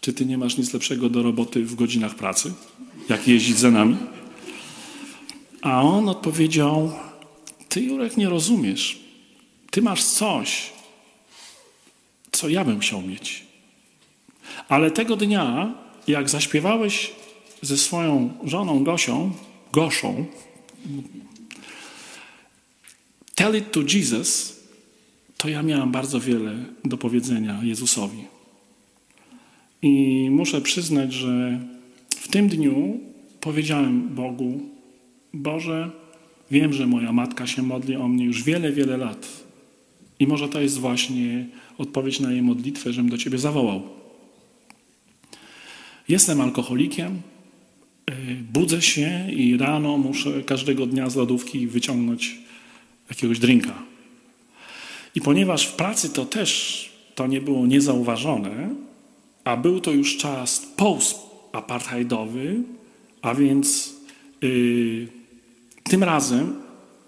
czy 0.00 0.12
ty 0.12 0.26
nie 0.26 0.38
masz 0.38 0.56
nic 0.56 0.74
lepszego 0.74 1.08
do 1.08 1.22
roboty 1.22 1.64
w 1.64 1.74
godzinach 1.74 2.14
pracy, 2.14 2.52
jak 3.08 3.28
jeździć 3.28 3.58
za 3.58 3.70
nami? 3.70 3.96
A 5.62 5.82
on 5.82 6.08
odpowiedział, 6.08 6.92
ty 7.68 7.80
Jurek 7.80 8.16
nie 8.16 8.28
rozumiesz. 8.28 8.98
Ty 9.70 9.82
masz 9.82 10.04
coś, 10.04 10.72
co 12.32 12.48
ja 12.48 12.64
bym 12.64 12.78
chciał 12.78 13.02
mieć. 13.02 13.44
Ale 14.68 14.90
tego 14.90 15.16
dnia, 15.16 15.74
jak 16.08 16.30
zaśpiewałeś 16.30 17.10
ze 17.62 17.78
swoją 17.78 18.30
żoną 18.44 18.84
Gosią, 18.84 19.30
Goszą, 19.72 20.26
Tell 23.38 23.56
it 23.56 23.72
to 23.72 23.80
Jesus, 23.94 24.56
to 25.36 25.48
ja 25.48 25.62
miałam 25.62 25.92
bardzo 25.92 26.20
wiele 26.20 26.56
do 26.84 26.98
powiedzenia 26.98 27.60
Jezusowi. 27.62 28.24
I 29.82 30.26
muszę 30.30 30.60
przyznać, 30.60 31.12
że 31.12 31.60
w 32.10 32.28
tym 32.28 32.48
dniu 32.48 33.00
powiedziałem 33.40 34.08
Bogu: 34.08 34.60
Boże, 35.34 35.90
wiem, 36.50 36.72
że 36.72 36.86
moja 36.86 37.12
matka 37.12 37.46
się 37.46 37.62
modli 37.62 37.96
o 37.96 38.08
mnie 38.08 38.24
już 38.24 38.42
wiele, 38.42 38.72
wiele 38.72 38.96
lat. 38.96 39.28
I 40.18 40.26
może 40.26 40.48
to 40.48 40.60
jest 40.60 40.78
właśnie 40.78 41.46
odpowiedź 41.78 42.20
na 42.20 42.32
jej 42.32 42.42
modlitwę, 42.42 42.92
żebym 42.92 43.10
do 43.10 43.18
Ciebie 43.18 43.38
zawołał. 43.38 43.82
Jestem 46.08 46.40
alkoholikiem, 46.40 47.22
budzę 48.52 48.82
się 48.82 49.26
i 49.30 49.56
rano 49.56 49.98
muszę 49.98 50.42
każdego 50.42 50.86
dnia 50.86 51.10
z 51.10 51.16
lodówki 51.16 51.66
wyciągnąć 51.66 52.38
jakiegoś 53.10 53.38
drinka. 53.38 53.82
I 55.14 55.20
ponieważ 55.20 55.66
w 55.66 55.72
pracy 55.72 56.10
to 56.10 56.26
też 56.26 56.84
to 57.14 57.26
nie 57.26 57.40
było 57.40 57.66
niezauważone, 57.66 58.70
a 59.44 59.56
był 59.56 59.80
to 59.80 59.90
już 59.90 60.16
czas 60.16 60.66
post-apartheidowy, 60.76 62.62
a 63.22 63.34
więc 63.34 63.94
yy, 64.42 65.08
tym 65.82 66.04
razem 66.04 66.54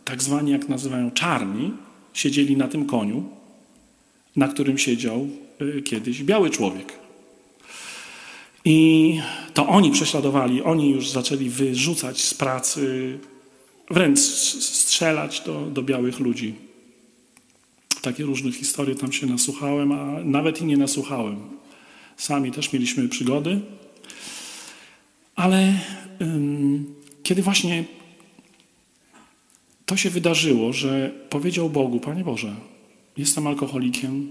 tak 0.04 0.22
zwani, 0.22 0.50
jak 0.50 0.68
nazywają 0.68 1.10
czarni, 1.10 1.72
siedzieli 2.14 2.56
na 2.56 2.68
tym 2.68 2.86
koniu, 2.86 3.24
na 4.36 4.48
którym 4.48 4.78
siedział 4.78 5.28
yy, 5.60 5.82
kiedyś 5.82 6.22
biały 6.22 6.50
człowiek. 6.50 6.92
I 8.64 9.20
to 9.54 9.68
oni 9.68 9.90
prześladowali, 9.90 10.62
oni 10.62 10.90
już 10.90 11.10
zaczęli 11.10 11.48
wyrzucać 11.48 12.24
z 12.24 12.34
pracy, 12.34 13.18
wręcz 13.90 14.18
strzelać 14.18 15.40
do, 15.40 15.66
do 15.66 15.82
białych 15.82 16.20
ludzi. 16.20 16.54
Takie 18.02 18.24
różne 18.24 18.52
historie 18.52 18.94
tam 18.94 19.12
się 19.12 19.26
nasłuchałem, 19.26 19.92
a 19.92 20.24
nawet 20.24 20.60
i 20.60 20.64
nie 20.64 20.76
nasłuchałem. 20.76 21.36
Sami 22.16 22.52
też 22.52 22.72
mieliśmy 22.72 23.08
przygody. 23.08 23.60
Ale 25.36 25.74
ym, 26.20 26.94
kiedy 27.22 27.42
właśnie 27.42 27.84
to 29.86 29.96
się 29.96 30.10
wydarzyło, 30.10 30.72
że 30.72 31.10
powiedział 31.30 31.70
Bogu, 31.70 32.00
Panie 32.00 32.24
Boże, 32.24 32.56
jestem 33.16 33.46
alkoholikiem, 33.46 34.30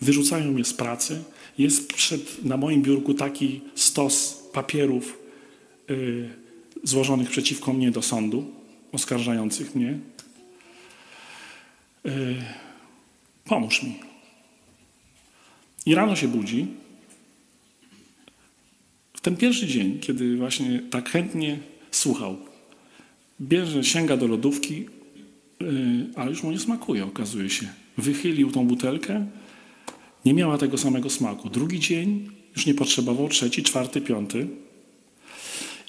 wyrzucają 0.00 0.52
mnie 0.52 0.64
z 0.64 0.74
pracy, 0.74 1.24
jest 1.58 1.92
przed, 1.92 2.44
na 2.44 2.56
moim 2.56 2.82
biurku 2.82 3.14
taki 3.14 3.60
stos 3.74 4.42
papierów 4.52 5.18
y, 5.90 6.28
złożonych 6.82 7.30
przeciwko 7.30 7.72
mnie 7.72 7.90
do 7.90 8.02
sądu, 8.02 8.50
oskarżających 8.92 9.74
mnie. 9.74 9.98
Y, 12.06 12.36
pomóż 13.44 13.82
mi. 13.82 13.94
I 15.86 15.94
rano 15.94 16.16
się 16.16 16.28
budzi. 16.28 16.66
W 19.14 19.20
ten 19.20 19.36
pierwszy 19.36 19.66
dzień, 19.66 19.98
kiedy 19.98 20.36
właśnie 20.36 20.82
tak 20.90 21.10
chętnie 21.10 21.58
słuchał, 21.90 22.36
bierze, 23.40 23.84
sięga 23.84 24.16
do 24.16 24.26
lodówki, 24.26 24.86
yy, 25.60 25.68
ale 26.16 26.30
już 26.30 26.42
mu 26.42 26.50
nie 26.50 26.58
smakuje, 26.58 27.04
okazuje 27.04 27.50
się. 27.50 27.68
Wychylił 27.96 28.50
tą 28.50 28.66
butelkę, 28.66 29.26
nie 30.24 30.34
miała 30.34 30.58
tego 30.58 30.78
samego 30.78 31.10
smaku. 31.10 31.50
Drugi 31.50 31.80
dzień 31.80 32.30
już 32.56 32.66
nie 32.66 32.74
potrzebował, 32.74 33.28
trzeci, 33.28 33.62
czwarty, 33.62 34.00
piąty. 34.00 34.46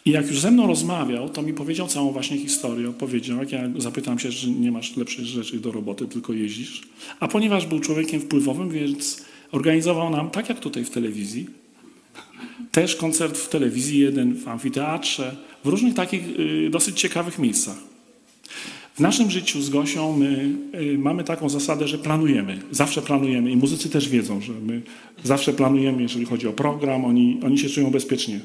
I 0.06 0.12
jak 0.12 0.28
już 0.28 0.40
ze 0.40 0.52
mną 0.52 0.68
rozmawiał, 0.68 1.30
to 1.30 1.42
mi 1.42 1.54
powiedział 1.54 1.88
całą 1.88 2.12
właśnie 2.12 2.38
historię. 2.38 2.94
Powiedział, 2.94 3.38
jak 3.38 3.52
ja 3.52 3.70
zapytam 3.78 4.20
się, 4.20 4.32
że 4.32 4.48
nie 4.48 4.72
masz 4.72 4.98
lepszych 4.98 5.26
rzeczy 5.26 5.60
do 5.60 5.72
roboty, 5.72 6.08
tylko 6.08 6.34
jeździsz. 6.34 6.82
A 7.20 7.28
ponieważ 7.28 7.66
był 7.66 7.80
człowiekiem 7.80 8.22
wpływowym, 8.22 8.70
więc 8.70 9.26
organizował 9.52 10.10
nam, 10.10 10.30
tak 10.30 10.50
jak 10.50 10.60
tutaj 10.60 10.86
w 10.86 10.90
telewizji, 10.90 11.48
też 12.72 12.96
koncert 12.96 13.38
w 13.38 13.50
telewizji, 13.50 14.00
jeden 14.00 14.36
w 14.36 14.48
amfiteatrze, 14.48 15.36
w 15.64 15.68
różnych 15.68 15.94
takich 15.94 16.40
y, 16.40 16.70
dosyć 16.70 17.00
ciekawych 17.00 17.40
miejscach. 17.40 17.78
W 19.00 19.02
naszym 19.02 19.32
życiu 19.32 19.62
z 19.62 19.70
Gosią 19.70 20.18
my 20.18 20.56
y, 20.76 20.98
mamy 20.98 21.24
taką 21.24 21.50
zasadę, 21.50 21.88
że 21.88 21.98
planujemy. 21.98 22.62
Zawsze 22.72 23.02
planujemy 23.02 23.52
i 23.52 23.56
muzycy 23.56 23.90
też 23.90 24.10
wiedzą, 24.10 24.42
że 24.42 24.54
my 24.54 24.82
zawsze 25.24 25.54
planujemy, 25.54 26.02
jeżeli 26.02 26.26
chodzi 26.26 26.48
o 26.48 26.54
program, 26.54 27.06
oni, 27.06 27.40
oni 27.46 27.58
się 27.58 27.70
czują 27.70 27.92
bezpiecznie. 27.92 28.40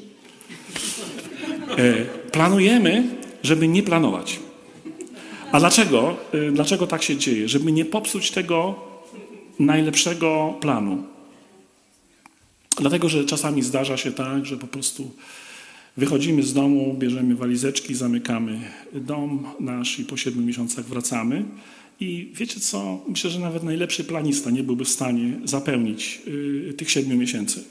E, 1.77 2.05
planujemy, 2.31 3.03
żeby 3.43 3.67
nie 3.67 3.83
planować. 3.83 4.39
A 5.51 5.59
dlaczego? 5.59 6.17
E, 6.33 6.51
dlaczego 6.51 6.87
tak 6.87 7.03
się 7.03 7.17
dzieje? 7.17 7.49
Żeby 7.49 7.71
nie 7.71 7.85
popsuć 7.85 8.31
tego 8.31 8.75
najlepszego 9.59 10.57
planu. 10.61 11.03
Dlatego, 12.77 13.09
że 13.09 13.25
czasami 13.25 13.61
zdarza 13.61 13.97
się 13.97 14.11
tak, 14.11 14.45
że 14.45 14.57
po 14.57 14.67
prostu 14.67 15.11
wychodzimy 15.97 16.43
z 16.43 16.53
domu, 16.53 16.95
bierzemy 16.99 17.35
walizeczki, 17.35 17.95
zamykamy 17.95 18.59
dom 18.93 19.47
nasz 19.59 19.99
i 19.99 20.05
po 20.05 20.17
siedmiu 20.17 20.41
miesiącach 20.41 20.85
wracamy. 20.85 21.45
I 21.99 22.31
wiecie 22.33 22.59
co? 22.59 23.03
Myślę, 23.07 23.29
że 23.29 23.39
nawet 23.39 23.63
najlepszy 23.63 24.03
planista 24.03 24.49
nie 24.49 24.63
byłby 24.63 24.85
w 24.85 24.89
stanie 24.89 25.33
zapełnić 25.43 26.21
y, 26.69 26.73
tych 26.77 26.91
siedmiu 26.91 27.17
miesięcy. 27.17 27.63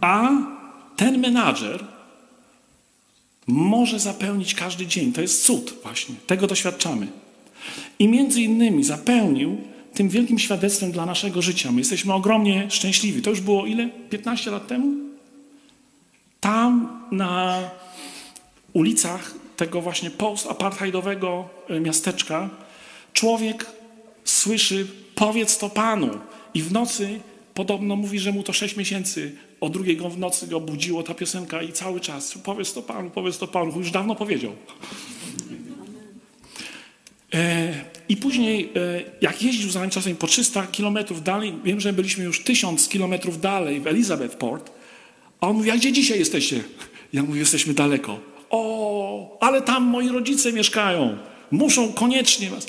A 0.00 0.30
ten 0.96 1.20
menadżer 1.20 1.84
może 3.46 4.00
zapełnić 4.00 4.54
każdy 4.54 4.86
dzień. 4.86 5.12
To 5.12 5.20
jest 5.20 5.42
cud 5.42 5.74
właśnie. 5.82 6.14
Tego 6.26 6.46
doświadczamy. 6.46 7.06
I 7.98 8.08
między 8.08 8.42
innymi 8.42 8.84
zapełnił 8.84 9.56
tym 9.94 10.08
wielkim 10.08 10.38
świadectwem 10.38 10.92
dla 10.92 11.06
naszego 11.06 11.42
życia. 11.42 11.72
My 11.72 11.80
jesteśmy 11.80 12.14
ogromnie 12.14 12.66
szczęśliwi. 12.70 13.22
To 13.22 13.30
już 13.30 13.40
było 13.40 13.66
ile? 13.66 13.90
15 14.10 14.50
lat 14.50 14.66
temu? 14.66 15.13
Tam 16.44 16.88
na 17.12 17.60
ulicach 18.72 19.34
tego 19.56 19.80
właśnie 19.80 20.10
post-apartheidowego 20.10 21.48
e, 21.68 21.80
miasteczka 21.80 22.50
człowiek 23.12 23.66
słyszy 24.24 24.86
powiedz 25.14 25.58
to 25.58 25.70
Panu 25.70 26.10
i 26.54 26.62
w 26.62 26.72
nocy 26.72 27.20
podobno 27.54 27.96
mówi, 27.96 28.18
że 28.18 28.32
mu 28.32 28.42
to 28.42 28.52
6 28.52 28.76
miesięcy. 28.76 29.36
O 29.60 29.68
drugiej 29.68 29.96
w 29.96 30.18
nocy 30.18 30.46
go 30.46 30.60
budziło 30.60 31.02
ta 31.02 31.14
piosenka 31.14 31.62
i 31.62 31.72
cały 31.72 32.00
czas 32.00 32.38
powiedz 32.44 32.72
to 32.72 32.82
Panu, 32.82 33.10
powiedz 33.10 33.38
to 33.38 33.46
Panu, 33.46 33.78
już 33.78 33.90
dawno 33.90 34.14
powiedział. 34.14 34.52
E, 37.34 37.74
I 38.08 38.16
później, 38.16 38.72
e, 38.76 39.02
jak 39.20 39.42
jeździł 39.42 39.70
za 39.70 39.78
nami 39.80 39.92
czasem 39.92 40.16
po 40.16 40.26
300 40.26 40.66
kilometrów 40.66 41.22
dalej, 41.22 41.54
wiem, 41.64 41.80
że 41.80 41.92
byliśmy 41.92 42.24
już 42.24 42.44
1000 42.44 42.88
kilometrów 42.88 43.40
dalej 43.40 43.80
w 43.80 43.86
Elizabethport, 43.86 44.83
a 45.44 45.48
on 45.48 45.56
mówi, 45.56 45.70
a 45.70 45.76
gdzie 45.76 45.92
dzisiaj 45.92 46.18
jesteście? 46.18 46.64
Ja 47.12 47.22
mówię, 47.22 47.40
jesteśmy 47.40 47.74
daleko. 47.74 48.20
O, 48.50 49.38
ale 49.40 49.62
tam 49.62 49.82
moi 49.82 50.08
rodzice 50.08 50.52
mieszkają. 50.52 51.18
Muszą 51.50 51.92
koniecznie 51.92 52.50
was. 52.50 52.66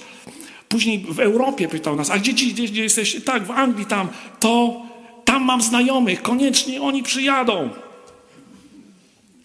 Później 0.70 1.06
w 1.10 1.20
Europie 1.20 1.68
pytał 1.68 1.96
nas, 1.96 2.10
a 2.10 2.20
gdzie, 2.20 2.34
gdzie, 2.34 2.52
gdzie 2.52 2.84
jesteście? 2.84 3.22
Tak, 3.22 3.46
w 3.46 3.52
Anglii 3.52 3.86
tam. 3.86 4.08
To 4.40 4.82
tam 5.26 5.44
mam 5.44 5.62
znajomych, 5.62 6.22
koniecznie 6.22 6.82
oni 6.82 7.04
przyjadą. 7.04 7.70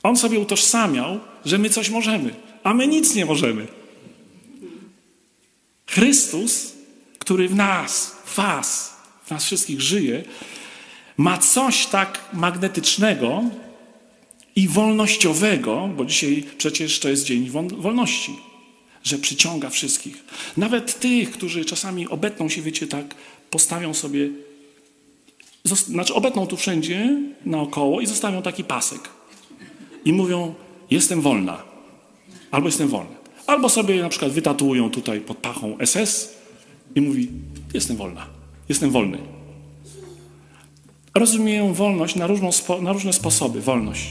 On 0.03 0.17
sobie 0.17 0.39
utożsamiał, 0.39 1.21
że 1.45 1.59
my 1.59 1.71
coś 1.71 1.91
możemy, 1.91 2.35
a 2.65 2.75
my 2.75 2.87
nic 2.87 3.15
nie 3.15 3.25
możemy. 3.25 3.67
Chrystus, 5.87 6.73
który 7.19 7.49
w 7.49 7.55
nas, 7.55 8.17
w 8.25 8.37
was, 8.37 8.97
w 9.25 9.31
nas 9.31 9.45
wszystkich 9.45 9.81
żyje, 9.81 10.25
ma 11.21 11.39
coś 11.39 11.87
tak 11.87 12.19
magnetycznego 12.33 13.43
i 14.57 14.69
wolnościowego, 14.69 15.89
bo 15.97 16.05
dzisiaj 16.05 16.45
przecież 16.59 17.01
to 17.01 17.09
jest 17.09 17.25
dzień 17.25 17.51
wolności, 17.79 18.37
że 19.03 19.19
przyciąga 19.19 19.71
wszystkich. 19.71 20.25
Nawet 20.57 21.01
tych, 21.01 21.31
którzy 21.31 21.65
czasami 21.65 22.09
obetną 22.09 22.49
się, 22.49 22.63
wiecie, 22.63 22.87
tak, 22.87 23.15
postawią 23.51 23.95
sobie, 23.95 24.29
znaczy 25.65 26.15
obetną 26.15 26.47
tu 26.47 26.57
wszędzie 26.57 27.19
naokoło 27.45 28.01
i 28.01 28.07
zostawią 28.07 28.43
taki 28.43 28.65
pasek. 28.65 29.09
I 30.05 30.13
mówią, 30.13 30.55
jestem 30.91 31.21
wolna. 31.21 31.63
Albo 32.51 32.69
jestem 32.69 32.89
wolny. 32.89 33.17
Albo 33.47 33.69
sobie 33.69 34.03
na 34.03 34.09
przykład 34.09 34.33
wytatuują 34.33 34.91
tutaj 34.91 35.21
pod 35.21 35.37
pachą 35.37 35.77
SS 35.85 36.35
i 36.95 37.01
mówi, 37.01 37.29
jestem 37.75 37.97
wolna, 37.97 38.27
jestem 38.69 38.91
wolny. 38.91 39.40
Rozumieją 41.15 41.75
wolność 41.75 42.17
na, 42.17 42.27
różną, 42.27 42.51
na 42.83 42.93
różne 42.93 43.13
sposoby, 43.13 43.61
wolność. 43.61 44.09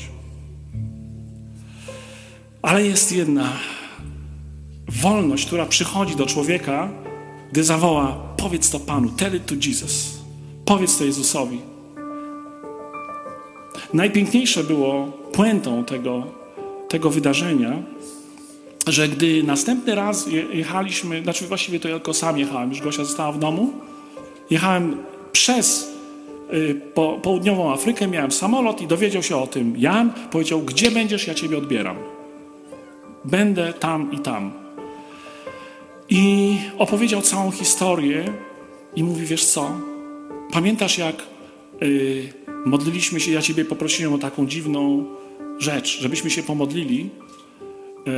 Ale 2.62 2.86
jest 2.86 3.12
jedna 3.12 3.54
wolność, 4.88 5.46
która 5.46 5.66
przychodzi 5.66 6.16
do 6.16 6.26
człowieka, 6.26 6.90
gdy 7.52 7.64
zawoła: 7.64 8.18
Powiedz 8.38 8.70
to 8.70 8.80
Panu, 8.80 9.10
tell 9.10 9.36
it 9.36 9.46
to 9.46 9.56
Jesus. 9.68 10.20
Powiedz 10.66 10.98
to 10.98 11.04
Jezusowi. 11.04 11.60
Najpiękniejsze 13.94 14.64
było 14.64 15.06
puentą 15.32 15.86
tego, 15.86 16.28
tego 16.90 17.10
wydarzenia, 17.10 17.84
że 18.88 19.08
gdy 19.10 19.44
następny 19.44 19.96
raz 19.96 20.28
jechaliśmy, 20.54 21.24
znaczy 21.24 21.48
właściwie 21.48 21.80
to 21.80 21.88
ja 21.90 21.96
tylko 21.96 22.14
sam 22.14 22.38
jechałem, 22.38 22.70
już 22.70 22.82
Gosia 22.82 23.04
została 23.04 23.32
w 23.32 23.40
domu, 23.40 23.74
jechałem 24.50 24.98
przez 25.32 25.89
po, 26.94 27.20
południową 27.22 27.74
Afrykę, 27.74 28.08
miałem 28.08 28.32
samolot 28.32 28.82
i 28.82 28.88
dowiedział 28.88 29.24
się 29.24 29.38
o 29.38 29.48
tym 29.48 29.78
Jan, 29.78 30.14
powiedział, 30.32 30.62
gdzie 30.62 30.92
będziesz, 30.92 31.28
ja 31.28 31.34
ciebie 31.34 31.58
odbieram. 31.58 31.98
Będę 33.26 33.74
tam 33.74 34.12
i 34.12 34.20
tam. 34.20 34.52
I 36.10 36.58
opowiedział 36.78 37.22
całą 37.22 37.52
historię 37.52 38.26
i 38.96 39.04
mówi, 39.04 39.26
wiesz 39.26 39.46
co, 39.46 39.72
pamiętasz 40.52 40.98
jak 40.98 41.16
y, 41.82 42.34
modliliśmy 42.66 43.20
się, 43.20 43.32
ja 43.32 43.42
ciebie 43.42 43.66
poprosiłem 43.66 44.14
o 44.14 44.18
taką 44.18 44.48
dziwną 44.48 45.06
rzecz, 45.60 46.00
żebyśmy 46.02 46.30
się 46.30 46.44
pomodlili, 46.44 47.10
y, 48.08 48.12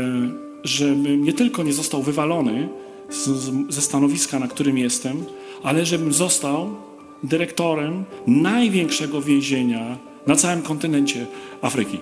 żebym 0.63 1.23
nie 1.23 1.33
tylko 1.33 1.63
nie 1.63 1.73
został 1.73 2.01
wywalony 2.01 2.69
z, 3.09 3.27
z, 3.27 3.73
ze 3.73 3.81
stanowiska, 3.81 4.39
na 4.39 4.47
którym 4.47 4.77
jestem, 4.77 5.25
ale 5.63 5.85
żebym 5.85 6.13
został 6.13 6.75
dyrektorem 7.23 8.03
największego 8.27 9.21
więzienia 9.21 9.97
na 10.27 10.35
całym 10.35 10.61
kontynencie 10.61 11.25
Afryki. 11.61 11.99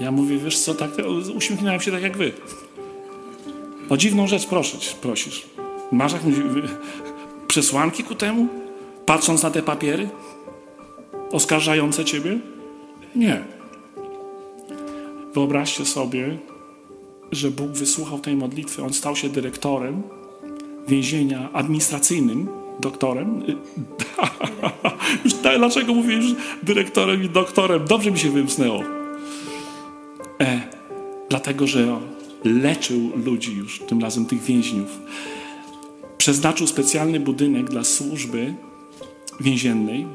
Ja 0.00 0.10
mówię, 0.10 0.38
wiesz 0.38 0.58
co, 0.58 0.74
tak, 0.74 0.90
uśmiechnąłem 1.36 1.80
się 1.80 1.92
tak 1.92 2.02
jak 2.02 2.16
wy. 2.16 2.32
O 3.88 3.96
dziwną 3.96 4.26
rzecz 4.26 4.46
prosisz, 4.46 4.94
prosisz. 4.94 5.46
Masz 5.92 6.12
jakąś 6.12 6.34
przesłanki 7.48 8.04
ku 8.04 8.14
temu? 8.14 8.48
Patrząc 9.06 9.42
na 9.42 9.50
te 9.50 9.62
papiery? 9.62 10.08
Oskarżające 11.32 12.04
ciebie? 12.04 12.38
Nie. 13.16 13.44
Wyobraźcie 15.34 15.84
sobie, 15.84 16.38
że 17.32 17.50
Bóg 17.50 17.70
wysłuchał 17.70 18.18
tej 18.18 18.36
modlitwy. 18.36 18.82
On 18.82 18.92
stał 18.92 19.16
się 19.16 19.28
dyrektorem 19.28 20.02
więzienia 20.88 21.52
administracyjnym, 21.52 22.48
doktorem. 22.80 23.42
Już 25.24 25.34
tak, 25.34 25.58
dlaczego 25.58 25.94
mówisz 25.94 26.34
dyrektorem 26.62 27.24
i 27.24 27.28
doktorem? 27.28 27.84
Dobrze 27.84 28.10
mi 28.10 28.18
się 28.18 28.30
wymknęło. 28.30 28.82
E, 30.40 30.60
dlatego, 31.28 31.66
że 31.66 32.00
leczył 32.44 33.12
ludzi 33.24 33.56
już, 33.56 33.78
tym 33.78 34.00
razem 34.00 34.26
tych 34.26 34.42
więźniów. 34.42 34.98
Przeznaczył 36.18 36.66
specjalny 36.66 37.20
budynek 37.20 37.70
dla 37.70 37.84
służby 37.84 38.54
więziennej 39.40 40.06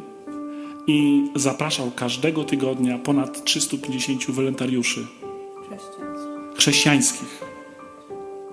i 0.88 1.28
zapraszał 1.36 1.92
każdego 1.92 2.44
tygodnia 2.44 2.98
ponad 2.98 3.44
350 3.44 4.32
wolontariuszy 4.32 5.08
chrześcijańskich. 6.58 7.44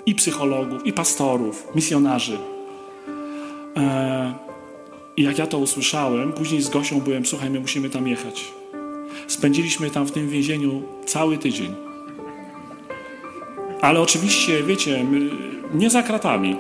I 0.07 0.15
psychologów, 0.15 0.87
i 0.87 0.93
pastorów, 0.93 1.67
misjonarzy. 1.75 2.39
E, 3.77 4.35
I 5.17 5.23
jak 5.23 5.39
ja 5.39 5.47
to 5.47 5.59
usłyszałem, 5.59 6.33
później 6.33 6.63
z 6.63 6.69
Gosią 6.69 7.01
byłem, 7.01 7.27
słuchaj, 7.27 7.51
my 7.51 7.61
musimy 7.61 7.91
tam 7.91 8.09
jechać. 8.09 8.45
Spędziliśmy 9.27 9.91
tam 9.91 10.07
w 10.07 10.13
tym 10.13 10.29
więzieniu 10.29 10.83
cały 11.07 11.39
tydzień. 11.39 11.75
Ale 13.81 14.01
oczywiście, 14.01 14.63
wiecie, 14.63 15.07
nie 15.75 15.91
za 15.91 16.03
kratami. 16.03 16.57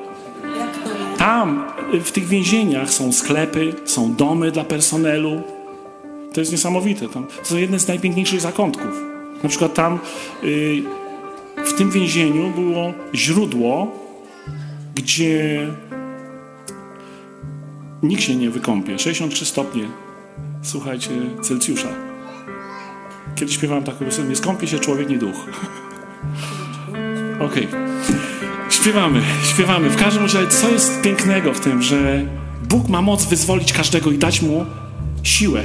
Tam, 1.19 1.65
w 2.05 2.13
tych 2.13 2.29
więzieniach 2.29 2.91
są 2.91 3.13
sklepy, 3.13 3.75
są 3.85 4.15
domy 4.15 4.51
dla 4.51 4.65
personelu. 4.65 5.43
To 6.33 6.41
jest 6.41 6.53
niesamowite. 6.53 7.09
Tam, 7.09 7.27
to 7.27 7.45
są 7.45 7.57
jedne 7.57 7.79
z 7.79 7.89
najpiękniejszych 7.89 8.41
zakątków. 8.41 9.01
Na 9.43 9.49
przykład 9.49 9.75
tam 9.75 9.99
y, 10.45 10.83
w 11.65 11.73
tym 11.73 11.91
więzieniu 11.91 12.51
było 12.51 12.93
źródło, 13.15 13.93
gdzie 14.95 15.67
nikt 18.03 18.23
się 18.23 18.37
nie 18.37 18.51
wykąpie. 18.51 18.99
63 18.99 19.45
stopnie, 19.45 19.85
słuchajcie, 20.63 21.11
Celsjusza. 21.43 21.89
Kiedy 23.35 23.53
śpiewałem 23.53 23.85
taką 23.85 24.05
piosenkę, 24.05 24.31
nie 24.31 24.37
skąpie 24.37 24.67
się 24.67 24.79
człowiek, 24.79 25.09
nie 25.09 25.19
duch. 25.19 25.37
Okej. 27.51 27.67
Okay. 27.67 27.87
Śpiewamy, 28.71 29.23
śpiewamy. 29.45 29.91
W 29.91 29.97
każdym 29.97 30.23
razie, 30.23 30.49
co 30.49 30.71
jest 30.71 31.01
pięknego 31.03 31.55
w 31.55 31.61
tym, 31.61 31.83
że 31.83 32.27
Bóg 32.69 32.89
ma 32.89 33.03
moc 33.03 33.25
wyzwolić 33.25 33.73
każdego 33.73 34.11
i 34.11 34.19
dać 34.19 34.43
mu 34.43 34.67
siłę. 35.23 35.63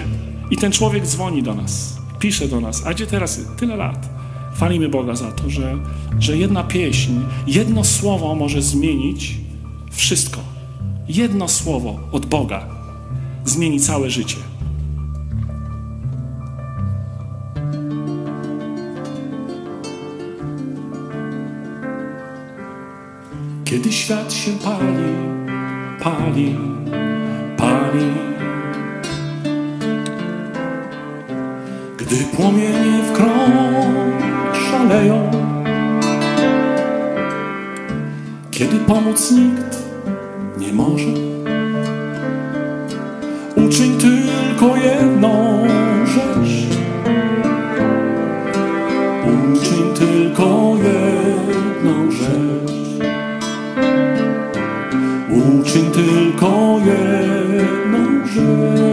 I 0.51 0.57
ten 0.57 0.71
człowiek 0.71 1.05
dzwoni 1.05 1.43
do 1.43 1.53
nas, 1.53 1.97
pisze 2.19 2.47
do 2.47 2.61
nas. 2.61 2.85
A 2.85 2.93
gdzie 2.93 3.07
teraz? 3.07 3.41
Tyle 3.57 3.75
lat. 3.75 4.09
Chwalimy 4.55 4.89
Boga 4.89 5.15
za 5.15 5.31
to, 5.31 5.49
że, 5.49 5.77
że 6.19 6.37
jedna 6.37 6.63
pieśń, 6.63 7.11
jedno 7.47 7.83
słowo 7.83 8.35
może 8.35 8.61
zmienić 8.61 9.37
wszystko. 9.91 10.39
Jedno 11.07 11.47
słowo 11.47 11.99
od 12.11 12.25
Boga 12.25 12.65
zmieni 13.45 13.79
całe 13.79 14.09
życie. 14.09 14.37
Kiedy 23.65 23.91
świat 23.91 24.33
się 24.33 24.51
pali, 24.51 25.13
pali, 26.03 26.55
pali. 27.57 28.11
Gdy 31.97 32.15
płomienie 32.15 33.03
w 33.03 33.11
krąg 33.11 34.15
szaleją. 34.53 35.31
Kiedy 38.51 38.77
pomóc 38.79 39.31
nikt 39.31 39.80
nie 40.71 40.77
może, 40.77 41.05
uczyń 43.55 43.97
tylko 43.97 44.75
jedną 44.75 45.67
rzecz. 46.05 46.67
Uczyń 49.25 49.93
tylko 49.93 50.77
jedną 50.83 52.11
rzecz. 52.11 52.71
Uczyń 55.29 55.91
tylko 55.91 56.79
jedną 56.85 58.27
rzecz. 58.27 58.90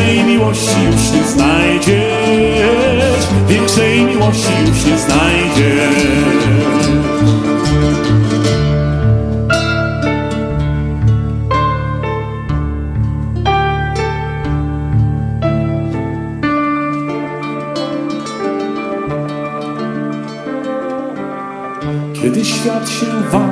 Większej 0.00 0.24
miłości 0.24 0.84
już 0.86 1.12
nie 1.12 1.24
znajdziesz, 1.24 1.94
większej 3.48 4.04
miłości 4.04 4.52
już 4.66 4.84
nie 4.84 4.98
znajdziesz. 4.98 6.20
Kiedy 22.22 22.44
świat 22.44 22.88
się 22.88 23.06
wali, 23.30 23.49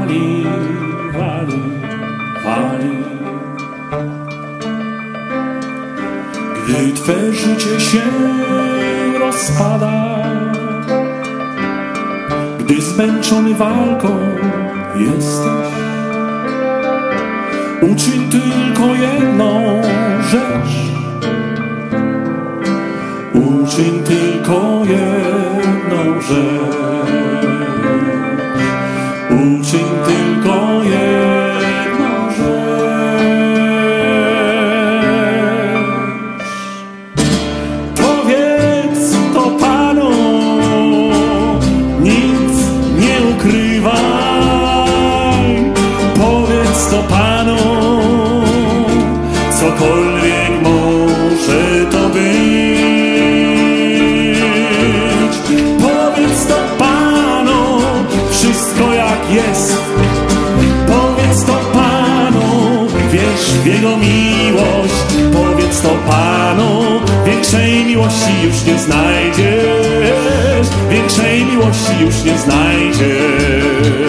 Twe 7.08 7.32
życie 7.32 7.80
się 7.80 8.02
rozpada, 9.18 10.18
gdy 12.58 12.82
zmęczony 12.82 13.54
walką 13.54 14.08
jesteś, 14.96 15.72
uczyń 17.82 18.30
tylko 18.30 18.94
jedną 18.94 19.82
rzecz. 20.30 20.74
Uczyń 23.34 24.02
tylko 24.04 24.82
jedną 24.84 26.20
rzecz. 26.20 26.87
Jego 63.78 63.96
miłość. 63.96 64.94
Powiedz 65.32 65.80
to 65.80 65.88
Panu, 65.88 66.82
większej 67.26 67.84
miłości 67.84 68.42
już 68.44 68.64
nie 68.64 68.78
znajdziesz. 68.78 70.68
Większej 70.90 71.44
miłości 71.44 71.92
już 72.00 72.24
nie 72.24 72.38
znajdziesz. 72.38 74.07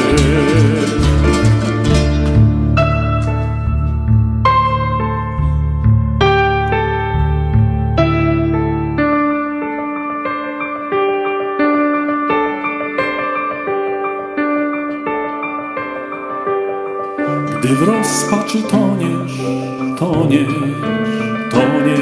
Gdy 17.69 17.77
w 17.77 17.81
rozpaczy 17.81 18.63
toniesz, 18.63 19.37
toniesz, 19.99 20.53
toniesz. 21.51 21.99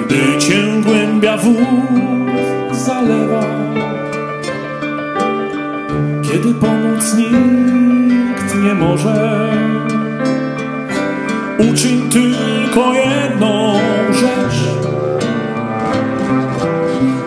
Gdy 0.00 0.38
cię 0.38 0.82
głębia 0.84 1.36
wód 1.36 1.56
zalewa, 2.72 3.42
kiedy 6.22 6.54
pomóc 6.54 7.16
nikt 7.16 8.62
nie 8.64 8.74
może, 8.74 9.48
uczyń 11.58 12.10
tylko 12.10 12.94
jedną 12.94 13.74
rzecz. 14.12 14.62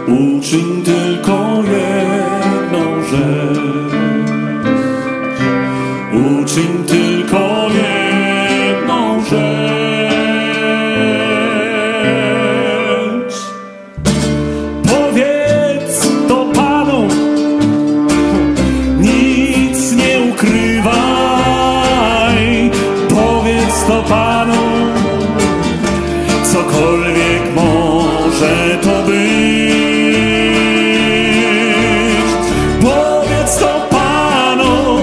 Uczyń 0.08 0.84
tylko 0.84 1.64
jedną 1.64 3.04
rzecz. 3.04 3.45
Cokolwiek 26.56 27.54
może 27.56 28.78
to 28.82 29.04
być. 29.04 29.76
Powiedz 32.82 33.58
to 33.60 33.88
Panu, 33.90 35.00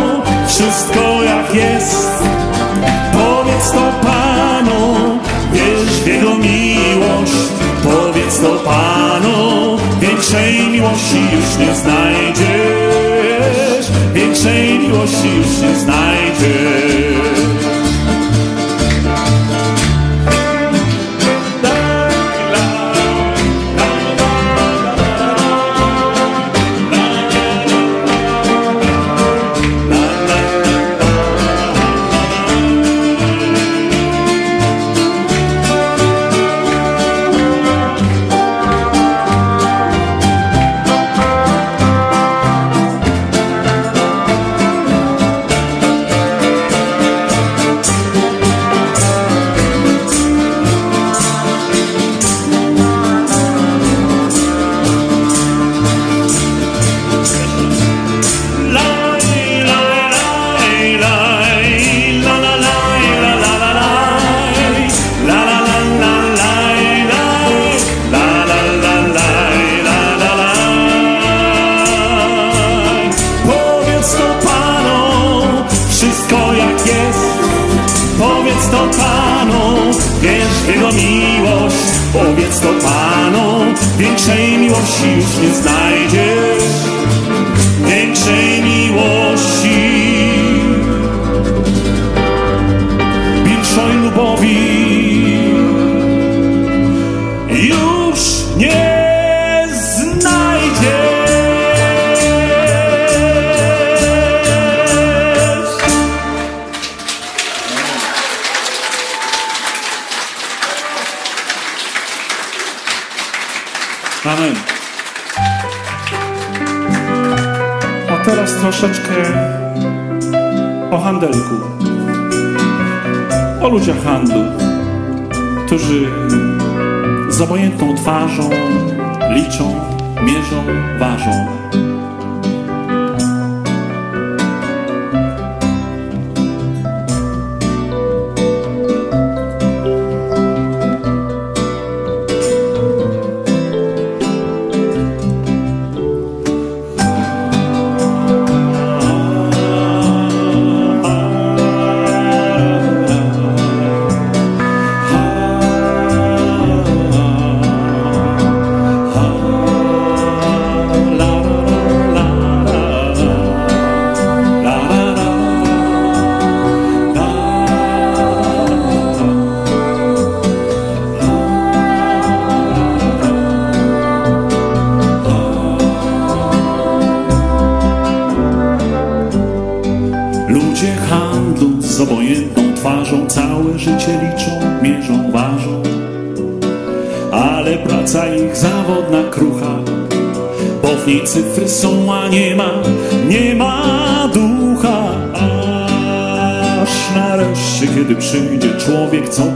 wszystko 0.48 1.22
jak 1.22 1.54
jest. 1.54 2.22
Powiedz 3.12 3.70
to 3.70 3.92
Panu, 4.02 5.18
wierz 5.52 6.00
w 6.04 6.06
Jego 6.06 6.34
miłość. 6.34 7.32
Powiedz 7.82 8.40
to 8.40 8.50
Panu, 8.70 9.78
większej 10.00 10.68
miłości 10.68 11.20
już 11.36 11.56
nie 11.58 11.74
znajdziesz. 11.74 12.42
Większej 14.14 14.78
miłości 14.78 15.28
już 15.36 15.58
nie 15.62 15.76
znajdziesz. 15.76 17.01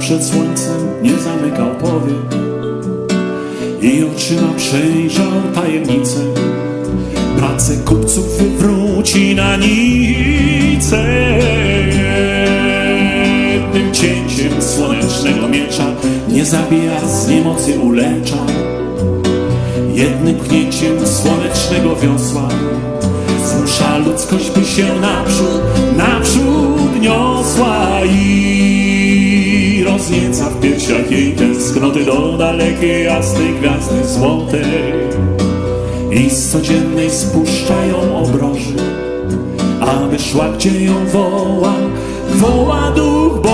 Przed 0.06 0.24
słońcem 0.24 1.02
nie 1.02 1.18
zamykał 1.18 1.74
powiek 1.74 2.42
i 3.82 4.04
oczyma 4.04 4.52
przejrzał 4.56 5.32
tajemnicę. 5.54 6.20
Pracę 7.38 7.76
kupców 7.76 8.38
wywróci 8.38 9.34
na 9.34 9.56
nicę. 9.56 11.04
Jednym 13.52 13.94
cięciem 13.94 14.62
słonecznego 14.62 15.48
miecza 15.48 15.86
nie 16.28 16.44
zabija 16.44 17.00
z 17.08 17.28
niemocy 17.28 17.80
ulecza. 17.80 18.46
Jednym 19.94 20.34
pchnięciem 20.34 21.06
słonecznego 21.06 21.96
wiosła 21.96 22.48
zmusza 23.44 23.98
ludzkość 23.98 24.50
by 24.50 24.64
się 24.64 24.86
naprzód 25.00 25.55
do 32.04 32.36
dalekiej 32.38 33.04
jasnej 33.04 33.54
gwiazdy 33.54 34.04
złotej 34.04 34.64
i 36.10 36.30
z 36.30 36.52
codziennej 36.52 37.10
spuszczają 37.10 38.16
obroży, 38.16 38.76
aby 39.80 40.18
szła 40.18 40.48
gdzie 40.48 40.84
ją 40.84 41.06
woła, 41.06 41.72
woła 42.34 42.90
Duch 42.90 43.45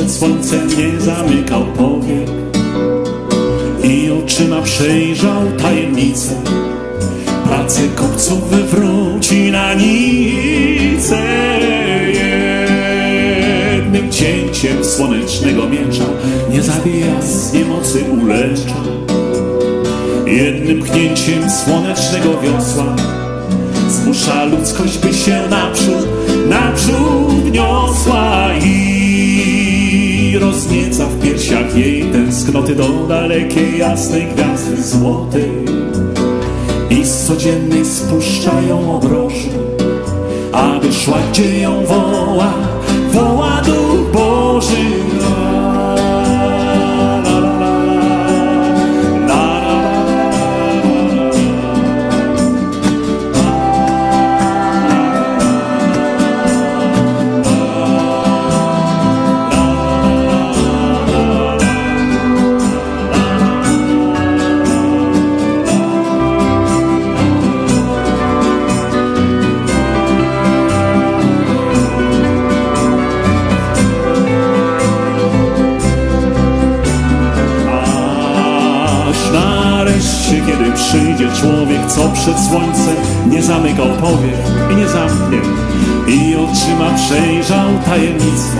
przed 0.00 0.12
słońcem 0.12 0.68
nie 0.68 1.00
zamykał 1.00 1.64
powiek 1.64 2.30
i 3.84 4.10
oczyma 4.10 4.62
przejrzał 4.62 5.42
tajemnicę, 5.62 6.34
pracę 7.44 7.80
kupców 7.96 8.50
wywróci 8.50 9.50
na 9.50 9.74
nicę 9.74 11.18
jednym 13.74 14.12
cięciem 14.12 14.84
słonecznego 14.84 15.68
miecza, 15.68 16.04
nie 16.50 16.62
zabija 16.62 17.22
z 17.22 17.52
niemocy 17.52 18.04
ulecza, 18.22 18.76
jednym 20.26 20.82
pchnięciem 20.82 21.50
słonecznego 21.50 22.40
wiosła 22.40 22.96
zmusza 23.88 24.44
ludzkość, 24.44 24.98
by 24.98 25.14
się 25.14 25.40
naprzód, 25.50 26.08
naprzód 26.48 27.52
niosła 27.52 28.48
i 28.64 28.89
roznieca 30.40 31.06
w 31.06 31.22
piersiach 31.22 31.76
jej 31.76 32.02
tęsknoty 32.02 32.74
do 32.74 32.88
dalekiej 33.08 33.78
jasnej 33.78 34.26
gwiazdy 34.26 34.82
złotej 34.82 35.50
i 36.90 37.04
z 37.04 37.26
codziennej 37.26 37.86
spuszczają 37.86 38.96
obroży, 38.96 39.50
aby 40.52 40.92
szła 40.92 41.18
gdzie 41.32 41.60
ją 41.60 41.84
woła, 41.84 42.52
woła 43.12 43.62
Duch 43.66 44.12
Boży. 44.12 44.99
Co 81.94 82.08
przed 82.08 82.38
słońcem 82.48 82.96
nie 83.30 83.42
zamykał 83.42 83.86
powiek 83.86 84.40
i 84.72 84.76
nie 84.76 84.88
zamknie 84.88 85.38
i 86.06 86.36
oczyma 86.36 86.94
przejrzał 86.96 87.68
tajemnicę. 87.84 88.56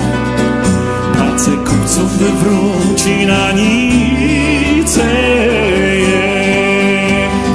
Pracę 1.13 1.51
kupców 1.51 2.19
wywróci 2.19 3.27
na 3.27 3.53
nicę 3.53 5.07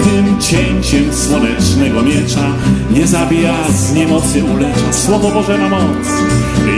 jednym 0.05 0.41
cięciem 0.41 1.13
słonecznego 1.13 2.01
miecza 2.01 2.47
nie 2.91 3.07
zabija 3.07 3.53
z 3.69 3.93
niemocy 3.93 4.43
ulecza. 4.43 4.93
Słowo 4.93 5.31
Boże 5.31 5.57
ma 5.57 5.69
moc 5.69 6.07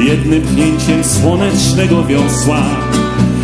jednym 0.07 0.41
pchnięciem 0.41 1.03
słonecznego 1.03 2.03
wiosła 2.03 2.61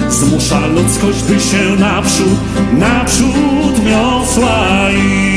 zmusza 0.09 0.67
ludzkość, 0.67 1.23
by 1.23 1.39
się 1.39 1.75
naprzód, 1.79 2.39
naprzód 2.73 3.85
niosła 3.85 4.89
i 4.91 5.32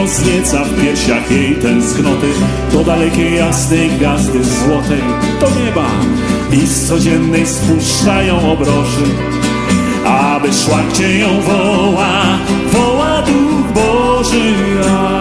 roznieca 0.00 0.64
w 0.64 0.80
piersiach 0.80 1.30
jej 1.30 1.56
tęsknoty 1.56 2.26
do 2.72 2.84
dalekiej 2.84 3.36
jasnej 3.36 3.90
gwiazdy 3.90 4.44
złotej, 4.44 5.02
do 5.40 5.46
nieba 5.60 5.86
i 6.52 6.66
z 6.66 6.88
codziennej 6.88 7.46
spuszczają 7.46 8.52
obroży, 8.52 9.04
aby 10.04 10.52
szła 10.52 10.78
gdzie 10.92 11.18
ją 11.18 11.40
woła, 11.40 12.22
woła 12.72 13.22
Duch 13.22 13.72
Boży. 13.74 15.19